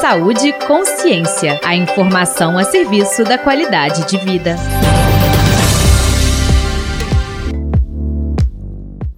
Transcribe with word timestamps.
Saúde 0.00 0.46
e 0.46 0.52
Consciência. 0.52 1.58
A 1.64 1.74
informação 1.74 2.56
a 2.56 2.62
serviço 2.62 3.24
da 3.24 3.36
qualidade 3.36 4.06
de 4.06 4.16
vida. 4.16 4.54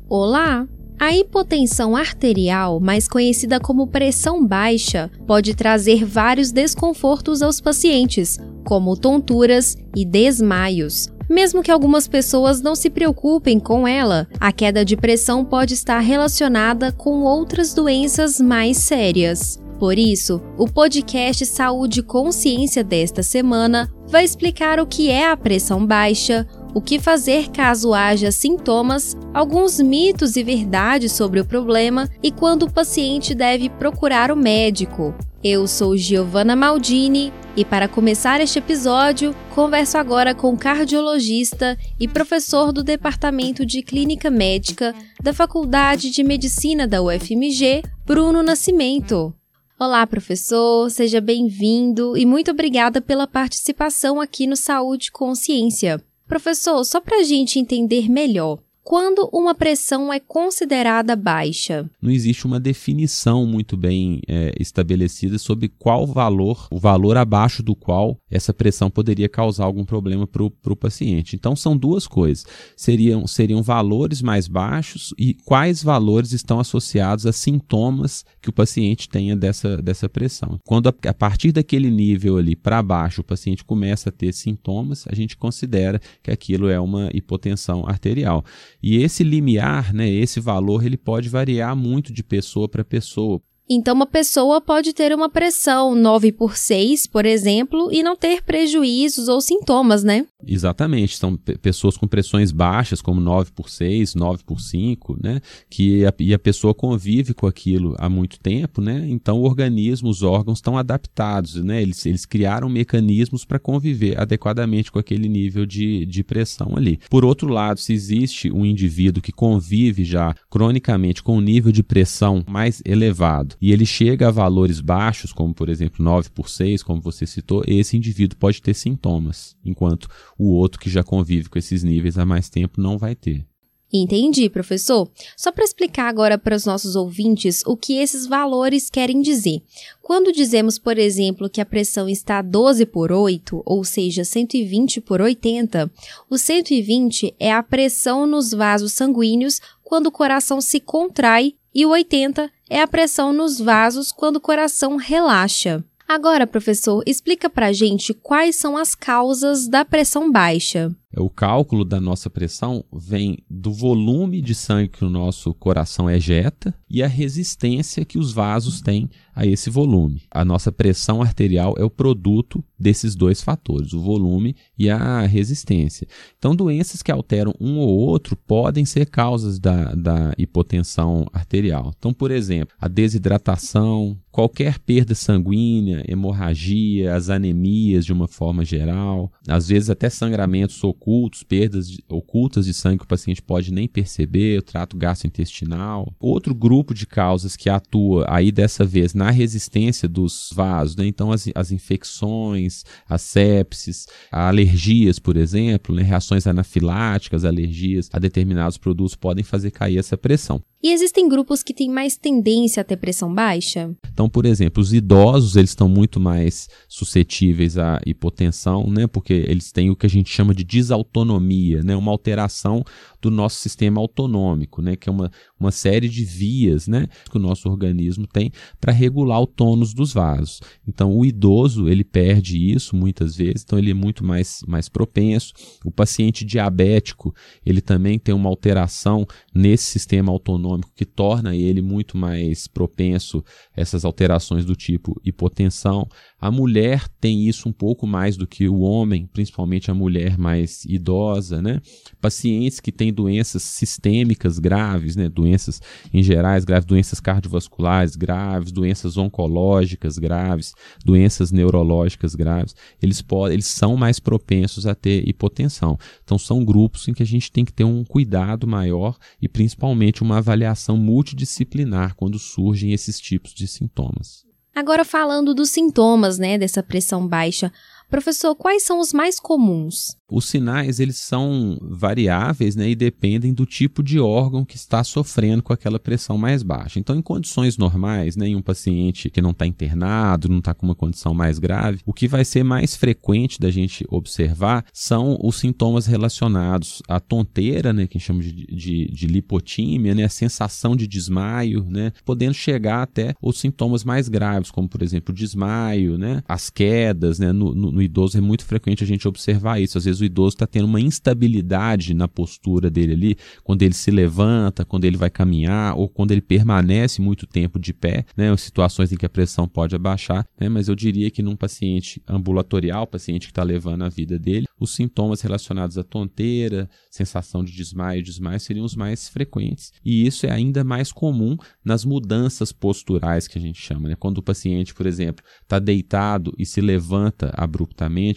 Olá! 0.09 0.67
A 0.99 1.15
hipotensão 1.15 1.95
arterial, 1.95 2.81
mais 2.81 3.07
conhecida 3.07 3.61
como 3.61 3.89
pressão 3.89 4.47
baixa, 4.47 5.11
pode 5.27 5.55
trazer 5.55 6.07
vários 6.07 6.51
desconfortos 6.51 7.43
aos 7.43 7.61
pacientes, 7.61 8.39
como 8.65 8.97
tonturas 8.97 9.77
e 9.95 10.07
desmaios. 10.07 11.11
Mesmo 11.29 11.63
que 11.63 11.71
algumas 11.71 12.09
pessoas 12.09 12.63
não 12.63 12.75
se 12.75 12.89
preocupem 12.89 13.61
com 13.61 13.87
ela, 13.87 14.27
a 14.41 14.51
queda 14.51 14.83
de 14.83 14.97
pressão 14.97 15.45
pode 15.45 15.75
estar 15.75 16.01
relacionada 16.01 16.91
com 16.91 17.21
outras 17.21 17.75
doenças 17.75 18.41
mais 18.41 18.79
sérias. 18.79 19.61
Por 19.81 19.99
isso, 19.99 20.43
o 20.59 20.69
podcast 20.69 21.47
Saúde 21.47 22.01
e 22.01 22.03
Consciência 22.03 22.85
desta 22.85 23.23
semana 23.23 23.91
vai 24.07 24.23
explicar 24.23 24.79
o 24.79 24.87
que 24.87 25.09
é 25.09 25.31
a 25.31 25.35
pressão 25.35 25.87
baixa, 25.87 26.47
o 26.75 26.83
que 26.83 27.01
fazer 27.01 27.49
caso 27.49 27.95
haja 27.95 28.31
sintomas, 28.31 29.17
alguns 29.33 29.81
mitos 29.81 30.37
e 30.37 30.43
verdades 30.43 31.13
sobre 31.13 31.41
o 31.41 31.47
problema 31.47 32.07
e 32.23 32.31
quando 32.31 32.65
o 32.65 32.71
paciente 32.71 33.35
deve 33.35 33.71
procurar 33.71 34.31
o 34.31 34.37
médico. 34.37 35.15
Eu 35.43 35.67
sou 35.67 35.97
Giovanna 35.97 36.55
Maldini 36.55 37.33
e 37.57 37.65
para 37.65 37.89
começar 37.89 38.39
este 38.39 38.59
episódio, 38.59 39.35
converso 39.55 39.97
agora 39.97 40.35
com 40.35 40.59
cardiologista 40.59 41.79
e 41.99 42.07
professor 42.07 42.71
do 42.71 42.85
Departamento 42.85 43.65
de 43.65 43.83
Clínica 43.83 44.29
Médica 44.29 44.95
da 45.23 45.33
Faculdade 45.33 46.11
de 46.11 46.23
Medicina 46.23 46.87
da 46.87 47.01
UFMG, 47.01 47.83
Bruno 48.05 48.43
Nascimento. 48.43 49.35
Olá, 49.83 50.07
professor, 50.07 50.91
seja 50.91 51.23
bem-vindo 51.23 52.15
e 52.15 52.27
muito 52.27 52.51
obrigada 52.51 53.01
pela 53.01 53.27
participação 53.27 54.21
aqui 54.21 54.47
no 54.47 54.55
Saúde 54.55 55.11
Consciência. 55.11 55.99
Professor, 56.29 56.85
só 56.85 57.01
para 57.01 57.21
a 57.21 57.23
gente 57.23 57.59
entender 57.59 58.07
melhor, 58.07 58.59
quando 58.91 59.31
uma 59.33 59.55
pressão 59.55 60.13
é 60.13 60.19
considerada 60.19 61.15
baixa? 61.15 61.89
Não 62.03 62.11
existe 62.11 62.45
uma 62.45 62.59
definição 62.59 63.47
muito 63.47 63.77
bem 63.77 64.21
é, 64.27 64.53
estabelecida 64.59 65.39
sobre 65.39 65.69
qual 65.69 66.05
valor, 66.09 66.67
o 66.73 66.77
valor 66.77 67.17
abaixo 67.17 67.63
do 67.63 67.77
qual 67.77 68.19
essa 68.29 68.53
pressão 68.53 68.91
poderia 68.91 69.29
causar 69.29 69.65
algum 69.65 69.85
problema 69.85 70.27
para 70.27 70.43
o 70.43 70.77
paciente. 70.77 71.37
Então, 71.37 71.55
são 71.55 71.77
duas 71.77 72.09
coisas. 72.09 72.45
Seriam, 72.77 73.29
seriam 73.29 73.63
valores 73.63 74.21
mais 74.21 74.49
baixos 74.49 75.15
e 75.17 75.35
quais 75.35 75.85
valores 75.85 76.33
estão 76.33 76.59
associados 76.59 77.27
a 77.27 77.33
sintomas 77.33 78.25
que 78.43 78.51
o 78.51 78.53
paciente 78.53 79.09
tenha 79.09 79.37
dessa, 79.37 79.77
dessa 79.81 80.09
pressão. 80.09 80.59
Quando 80.65 80.89
a, 80.89 80.95
a 81.07 81.15
partir 81.15 81.53
daquele 81.53 81.93
nível 81.93 82.39
ali 82.39 82.57
para 82.57 82.83
baixo 82.83 83.21
o 83.21 83.25
paciente 83.25 83.63
começa 83.65 84.09
a 84.09 84.13
ter 84.13 84.35
sintomas, 84.35 85.05
a 85.09 85.15
gente 85.15 85.37
considera 85.37 86.01
que 86.25 86.33
aquilo 86.33 86.69
é 86.69 86.81
uma 86.81 87.09
hipotensão 87.15 87.87
arterial. 87.87 88.45
E 88.83 88.97
esse 88.97 89.23
limiar, 89.23 89.93
né, 89.93 90.09
esse 90.09 90.41
valor, 90.41 90.85
ele 90.85 90.97
pode 90.97 91.29
variar 91.29 91.77
muito 91.77 92.13
de 92.13 92.23
pessoa 92.23 92.69
para 92.69 92.85
pessoa. 92.85 93.43
Então, 93.73 93.95
uma 93.95 94.07
pessoa 94.07 94.61
pode 94.61 94.93
ter 94.93 95.15
uma 95.15 95.29
pressão 95.29 95.95
9 95.95 96.33
por 96.33 96.57
6, 96.57 97.07
por 97.07 97.25
exemplo, 97.25 97.89
e 97.93 98.03
não 98.03 98.17
ter 98.17 98.43
prejuízos 98.43 99.29
ou 99.29 99.41
sintomas, 99.41 100.03
né? 100.03 100.27
Exatamente. 100.45 101.17
São 101.17 101.37
pessoas 101.37 101.97
com 101.97 102.09
pressões 102.09 102.51
baixas, 102.51 103.01
como 103.01 103.21
9 103.21 103.53
por 103.53 103.71
6, 103.71 104.17
9 104.17 104.43
por 104.43 104.61
5, 104.61 105.17
né? 105.23 105.41
Que 105.71 106.05
a, 106.05 106.13
e 106.19 106.35
a 106.35 106.39
pessoa 106.39 106.75
convive 106.75 107.33
com 107.33 107.47
aquilo 107.47 107.95
há 108.01 108.09
muito 108.09 108.41
tempo, 108.41 108.81
né? 108.81 109.07
Então, 109.09 109.39
o 109.39 109.45
organismo, 109.45 110.09
os 110.09 110.25
órgãos 110.25 110.59
estão 110.59 110.77
adaptados, 110.77 111.55
né? 111.55 111.81
Eles, 111.81 112.05
eles 112.05 112.27
criaram 112.27 112.69
mecanismos 112.69 113.45
para 113.45 113.61
conviver 113.61 114.21
adequadamente 114.21 114.91
com 114.91 114.99
aquele 114.99 115.29
nível 115.29 115.65
de, 115.65 116.05
de 116.07 116.25
pressão 116.25 116.73
ali. 116.77 116.99
Por 117.09 117.25
outro 117.25 117.49
lado, 117.49 117.79
se 117.79 117.93
existe 117.93 118.51
um 118.51 118.67
indivíduo 118.67 119.23
que 119.23 119.31
convive 119.31 120.03
já 120.03 120.35
cronicamente 120.51 121.23
com 121.23 121.37
um 121.37 121.41
nível 121.41 121.71
de 121.71 121.85
pressão 121.85 122.43
mais 122.49 122.83
elevado, 122.85 123.60
e 123.61 123.73
ele 123.73 123.85
chega 123.85 124.29
a 124.29 124.31
valores 124.31 124.81
baixos, 124.81 125.33
como 125.33 125.53
por 125.53 125.69
exemplo 125.69 126.03
9 126.05 126.31
por 126.31 126.49
6, 126.49 126.83
como 126.83 127.01
você 127.01 127.27
citou, 127.27 127.63
esse 127.67 127.97
indivíduo 127.97 128.39
pode 128.39 128.63
ter 128.63 128.75
sintomas, 128.75 129.57
enquanto 129.65 130.09
o 130.39 130.53
outro 130.53 130.81
que 130.81 130.89
já 130.89 131.03
convive 131.03 131.49
com 131.49 131.59
esses 131.59 131.83
níveis 131.83 132.17
há 132.17 132.25
mais 132.25 132.49
tempo 132.49 132.81
não 132.81 132.97
vai 132.97 133.15
ter. 133.15 133.45
Entendi, 133.93 134.49
professor. 134.49 135.11
Só 135.37 135.51
para 135.51 135.65
explicar 135.65 136.09
agora 136.09 136.39
para 136.39 136.55
os 136.55 136.65
nossos 136.65 136.95
ouvintes 136.95 137.65
o 137.67 137.77
que 137.77 137.95
esses 137.95 138.25
valores 138.25 138.89
querem 138.89 139.21
dizer. 139.21 139.61
Quando 140.01 140.33
dizemos, 140.33 140.79
por 140.79 140.97
exemplo, 140.97 141.51
que 141.51 141.61
a 141.61 141.67
pressão 141.67 142.09
está 142.09 142.41
12 142.41 142.87
por 142.87 143.11
8, 143.11 143.63
ou 143.67 143.83
seja, 143.83 144.25
120 144.25 145.01
por 145.01 145.21
80, 145.21 145.91
o 146.29 146.39
120 146.39 147.35
é 147.39 147.53
a 147.53 147.65
pressão 147.65 148.27
nos 148.27 148.53
vasos 148.53 148.93
sanguíneos 148.93 149.61
quando 149.83 150.07
o 150.07 150.13
coração 150.13 150.61
se 150.61 150.79
contrai 150.79 151.55
e 151.75 151.85
o 151.85 151.91
80 151.91 152.49
é 152.71 152.81
a 152.81 152.87
pressão 152.87 153.33
nos 153.33 153.61
vasos 153.61 154.13
quando 154.13 154.37
o 154.37 154.41
coração 154.41 154.97
relaxa. 154.97 155.85
Agora, 156.09 156.47
professor, 156.47 157.03
explica 157.07 157.51
pra 157.51 157.73
gente 157.73 158.15
quais 158.15 158.57
são 158.57 158.77
as 158.77 158.95
causas 158.95 159.69
da 159.69 159.85
pressão 159.85 160.31
baixa. 160.31 160.91
O 161.17 161.29
cálculo 161.29 161.85
da 161.85 162.01
nossa 162.01 162.31
pressão 162.31 162.85
vem 162.93 163.39
do 163.51 163.73
volume 163.73 164.41
de 164.41 164.55
sangue 164.55 164.91
que 164.91 165.05
o 165.05 165.11
nosso 165.11 165.53
coração 165.53 166.09
ejeta 166.09 166.73
e 166.89 167.03
a 167.03 167.09
resistência 167.09 168.05
que 168.05 168.17
os 168.17 168.33
vasos 168.33 168.81
têm 168.81 169.11
a 169.35 169.45
esse 169.45 169.71
volume. 169.71 170.23
A 170.31 170.45
nossa 170.45 170.71
pressão 170.71 171.21
arterial 171.21 171.75
é 171.79 171.85
o 171.85 171.91
produto 171.91 172.63
desses 172.79 173.15
dois 173.15 173.43
fatores, 173.43 173.93
o 173.93 174.01
volume 174.01 174.55
e 174.79 174.89
a 174.89 175.23
resistência. 175.23 176.07
Então, 176.39 176.55
doenças 176.55 177.03
que 177.03 177.11
alteram 177.11 177.55
um 177.61 177.79
ou 177.79 177.89
outro 177.89 178.37
podem 178.37 178.85
ser 178.85 179.07
causas 179.07 179.59
da, 179.59 179.95
da 179.95 180.33
hipotensão 180.39 181.27
arterial. 181.33 181.93
Então, 181.99 182.13
por 182.13 182.31
exemplo, 182.31 182.75
a 182.81 182.87
desidratação, 182.87 184.17
qualquer 184.31 184.79
perda 184.79 185.15
sanguínea, 185.15 186.05
hemorragia, 186.09 187.15
as 187.15 187.31
anemias 187.31 188.05
de 188.07 188.13
uma 188.13 188.29
forma 188.29 188.65
geral, 188.65 189.31
às 189.49 189.69
vezes 189.69 189.91
até 189.91 190.09
sangramentos 190.09 190.77
ocultos, 191.01 191.43
perdas 191.43 191.89
de, 191.89 192.05
ocultas 192.09 192.67
de 192.67 192.75
sangue 192.75 192.99
que 192.99 193.05
o 193.05 193.09
paciente 193.09 193.41
pode 193.41 193.73
nem 193.73 193.89
perceber, 193.89 194.59
o 194.59 194.63
trato 194.63 194.97
gastrointestinal. 194.97 196.13
Outro 196.21 196.55
grupo 196.55 196.93
de 196.93 197.07
causas 197.07 197.57
que 197.57 197.71
atua 197.71 198.27
aí 198.29 198.53
dessa 198.53 198.85
vez 198.85 199.15
na 199.15 199.31
resistência 199.31 200.07
dos 200.07 200.51
vasos, 200.55 200.97
né? 200.97 201.07
então 201.07 201.33
as, 201.33 201.49
as 201.55 201.73
infecções, 201.73 202.85
as 203.09 203.23
sepsis, 203.23 204.07
alergias, 204.31 205.19
por 205.19 205.37
exemplo, 205.37 205.95
né? 205.95 206.03
reações 206.03 206.47
anafiláticas, 206.47 207.45
alergias 207.45 208.11
a 208.13 208.19
determinados 208.19 208.77
produtos 208.77 209.17
podem 209.17 209.43
fazer 209.43 209.71
cair 209.71 209.99
essa 209.99 210.19
pressão. 210.19 210.63
E 210.83 210.93
existem 210.93 211.29
grupos 211.29 211.63
que 211.63 211.75
têm 211.75 211.91
mais 211.91 212.17
tendência 212.17 212.81
a 212.81 212.85
ter 212.85 212.97
pressão 212.97 213.35
baixa? 213.35 213.95
Então, 214.11 214.31
por 214.31 214.47
exemplo, 214.47 214.83
os 214.83 214.95
idosos, 214.95 215.55
eles 215.55 215.71
estão 215.71 215.91
muito 215.91 216.19
mais 216.19 216.71
suscetíveis 216.89 217.77
à 217.77 218.01
hipotensão, 218.07 218.89
né? 218.89 219.07
Porque 219.07 219.35
eles 219.35 219.71
têm 219.73 219.91
o 219.91 219.97
que 219.97 220.07
a 220.07 220.09
gente 220.09 220.31
chama 220.31 220.55
de 220.55 220.65
desautonomia, 220.91 221.83
né? 221.83 221.97
Uma 221.97 222.11
alteração 222.11 222.85
do 223.21 223.31
nosso 223.31 223.57
sistema 223.57 224.01
autonômico, 224.01 224.81
né? 224.81 224.97
Que 224.97 225.09
é 225.09 225.13
uma, 225.13 225.31
uma 225.59 225.71
série 225.71 226.09
de 226.09 226.25
vias, 226.25 226.89
né? 226.89 227.07
Que 227.31 227.37
o 227.37 227.41
nosso 227.41 227.69
organismo 227.69 228.27
tem 228.27 228.51
para 228.81 228.93
regular 228.93 229.41
o 229.41 229.47
tônus 229.47 229.93
dos 229.93 230.13
vasos. 230.13 230.61
Então, 230.87 231.15
o 231.17 231.25
idoso, 231.25 231.89
ele 231.89 232.05
perde 232.05 232.59
isso 232.59 232.97
muitas 232.97 233.37
vezes, 233.37 233.63
então 233.65 233.79
ele 233.79 233.91
é 233.91 233.95
muito 233.95 234.25
mais, 234.25 234.61
mais 234.67 234.89
propenso. 234.89 235.53
O 235.85 235.91
paciente 235.91 236.45
diabético, 236.45 237.35
ele 237.65 237.81
também 237.81 238.19
tem 238.19 238.35
uma 238.35 238.49
alteração 238.49 239.27
nesse 239.55 239.85
sistema 239.85 240.33
autonômico 240.33 240.93
que 240.95 241.05
torna 241.05 241.55
ele 241.55 241.83
muito 241.83 242.17
mais 242.17 242.67
propenso 242.67 243.45
a 243.77 243.81
essas 243.81 244.05
alterações 244.05 244.65
do 244.65 244.75
tipo 244.75 245.21
hipotensão. 245.25 246.09
A 246.41 246.51
mulher 246.51 247.07
tem 247.21 247.47
isso 247.47 247.69
um 247.69 247.73
pouco 247.73 248.07
mais 248.07 248.37
do 248.37 248.47
que 248.47 248.69
o 248.69 248.81
homem, 248.81 249.27
principalmente 249.27 249.91
a 249.91 249.95
mulher 249.95 250.39
mais 250.39 250.85
idosa, 250.87 251.61
né? 251.61 251.81
Pacientes 252.21 252.81
que 252.81 252.91
têm 252.91 253.10
doenças 253.13 253.63
sistêmicas 253.63 254.59
graves, 254.59 255.17
né? 255.17 255.29
Doenças 255.29 255.81
em 256.13 256.23
gerais 256.23 256.65
graves, 256.65 256.87
doenças 256.87 257.21
cardiovasculares 257.21 258.17
graves, 258.17 258.73
doenças 258.73 259.17
oncológicas 259.17 260.19
graves, 260.19 260.75
doenças 261.05 261.51
neurológicas 261.51 262.35
graves, 262.35 262.75
eles 263.03 263.23
podem, 263.23 263.55
eles 263.55 263.67
são 263.67 263.97
mais 263.97 264.19
propensos 264.19 264.87
a 264.87 264.95
ter 264.95 265.29
hipotensão. 265.29 265.99
Então 266.25 266.39
são 266.39 266.65
grupos 266.65 267.09
em 267.09 267.15
que 267.15 267.23
a 267.23 267.27
gente 267.27 267.51
tem 267.51 267.65
que 267.65 267.73
ter 267.73 267.85
um 267.85 268.05
cuidado 268.05 268.67
maior 268.67 269.17
e 269.41 269.49
principalmente 269.49 270.23
uma 270.23 270.39
avaliação 270.39 270.97
multidisciplinar 270.97 272.15
quando 272.15 272.39
surgem 272.39 272.93
esses 272.93 273.21
tipos 273.21 273.53
de 273.53 273.67
sintomas. 273.67 274.45
Agora 274.75 275.05
falando 275.05 275.53
dos 275.53 275.71
sintomas, 275.71 276.39
né, 276.39 276.57
dessa 276.57 276.83
pressão 276.83 277.27
baixa, 277.27 277.73
Professor, 278.11 278.57
quais 278.57 278.83
são 278.83 278.99
os 278.99 279.13
mais 279.13 279.39
comuns? 279.39 280.17
Os 280.29 280.49
sinais 280.49 280.99
eles 280.99 281.17
são 281.17 281.79
variáveis 281.81 282.75
né, 282.75 282.89
e 282.89 282.95
dependem 282.95 283.53
do 283.53 283.65
tipo 283.65 284.03
de 284.03 284.19
órgão 284.19 284.65
que 284.65 284.77
está 284.77 285.03
sofrendo 285.03 285.63
com 285.63 285.73
aquela 285.73 285.99
pressão 285.99 286.37
mais 286.37 286.63
baixa. 286.63 286.99
Então, 286.99 287.17
em 287.17 287.23
condições 287.23 287.77
normais, 287.77 288.37
né, 288.37 288.49
em 288.49 288.57
um 288.57 288.63
paciente 288.63 289.31
que 289.31 289.41
não 289.41 289.51
está 289.51 289.67
internado, 289.67 290.49
não 290.49 290.59
está 290.59 290.75
com 290.75 290.87
uma 290.87 290.95
condição 290.95 291.35
mais 291.35 291.59
grave, 291.59 292.01
o 292.05 292.13
que 292.13 292.29
vai 292.29 292.45
ser 292.45 292.65
mais 292.65 292.97
frequente 292.97 293.61
da 293.61 293.71
gente 293.71 294.05
observar 294.09 294.85
são 294.93 295.39
os 295.43 295.57
sintomas 295.57 296.07
relacionados 296.07 297.03
à 297.09 297.21
tonteira, 297.21 297.93
né, 297.93 298.07
que 298.07 298.17
a 298.17 298.19
gente 298.19 298.27
chama 298.27 298.43
de, 298.43 298.67
de, 298.67 299.07
de 299.07 299.27
lipotímia, 299.27 300.15
né, 300.15 300.25
a 300.25 300.29
sensação 300.29 300.97
de 300.97 301.07
desmaio, 301.07 301.85
né, 301.89 302.13
podendo 302.25 302.55
chegar 302.55 303.03
até 303.03 303.35
os 303.41 303.59
sintomas 303.59 304.05
mais 304.05 304.29
graves, 304.29 304.71
como 304.71 304.89
por 304.89 305.03
exemplo 305.03 305.35
desmaio, 305.35 306.19
né, 306.19 306.43
as 306.49 306.71
quedas. 306.71 307.39
Né, 307.39 307.53
no, 307.53 307.75
no, 307.75 308.00
no 308.01 308.03
idoso 308.03 308.39
é 308.39 308.41
muito 308.41 308.65
frequente 308.65 309.05
a 309.05 309.07
gente 309.07 309.29
observar 309.29 309.81
isso. 309.81 309.99
Às 309.99 310.07
vezes 310.07 310.21
o 310.21 310.25
idoso 310.25 310.57
está 310.57 310.67
tendo 310.67 310.87
uma 310.87 311.01
instabilidade 311.01 312.15
na 312.15 312.27
postura 312.27 312.91
dele 312.91 313.13
ali, 313.13 313.37
quando 313.63 313.83
ele 313.83 313.95
se 313.95 314.11
levanta, 314.11 314.85
quando 314.85 315.05
ele 315.05 315.19
vai 315.19 315.29
caminhar 315.29 315.97
ou 315.97 316.09
quando 316.09 316.33
ele 316.33 316.41
permanece 316.41 317.21
muito 317.21 317.47
tempo 317.47 317.79
de 317.79 317.93
pé, 317.93 318.25
né, 318.37 318.57
situações 318.57 319.13
em 319.13 319.17
que 319.17 319.27
a 319.27 319.29
pressão 319.29 319.69
pode 319.69 319.95
abaixar, 319.95 320.47
né, 320.59 320.69
mas 320.69 320.89
eu 320.89 320.95
diria 320.95 321.31
que 321.31 321.43
num 321.43 321.55
paciente 321.55 322.23
ambulatorial, 322.27 323.07
paciente 323.07 323.47
que 323.47 323.53
está 323.53 323.63
levando 323.63 324.03
a 324.03 324.09
vida 324.09 324.39
dele, 324.39 324.67
os 324.79 324.95
sintomas 324.95 325.43
relacionados 325.43 325.99
à 325.99 326.03
tonteira, 326.03 326.89
sensação 327.11 327.63
de 327.63 327.73
desmaio, 327.73 328.23
desmaio 328.23 328.59
seriam 328.59 328.87
os 328.87 328.97
mais 328.97 329.29
frequentes. 329.29 329.93
E 330.03 330.27
isso 330.27 330.47
é 330.47 330.51
ainda 330.51 330.83
mais 330.83 331.13
comum 331.13 331.57
nas 331.85 332.05
mudanças 332.05 332.73
posturais 332.73 333.47
que 333.47 333.59
a 333.59 333.61
gente 333.61 333.81
chama, 333.81 334.09
né? 334.09 334.17
Quando 334.19 334.39
o 334.39 334.43
paciente, 334.43 334.95
por 334.95 335.07
exemplo, 335.07 335.45
está 335.63 335.79
deitado 335.79 336.55
e 336.57 336.65
se 336.65 336.81
levanta 336.81 337.53
abruptamente, 337.55 337.90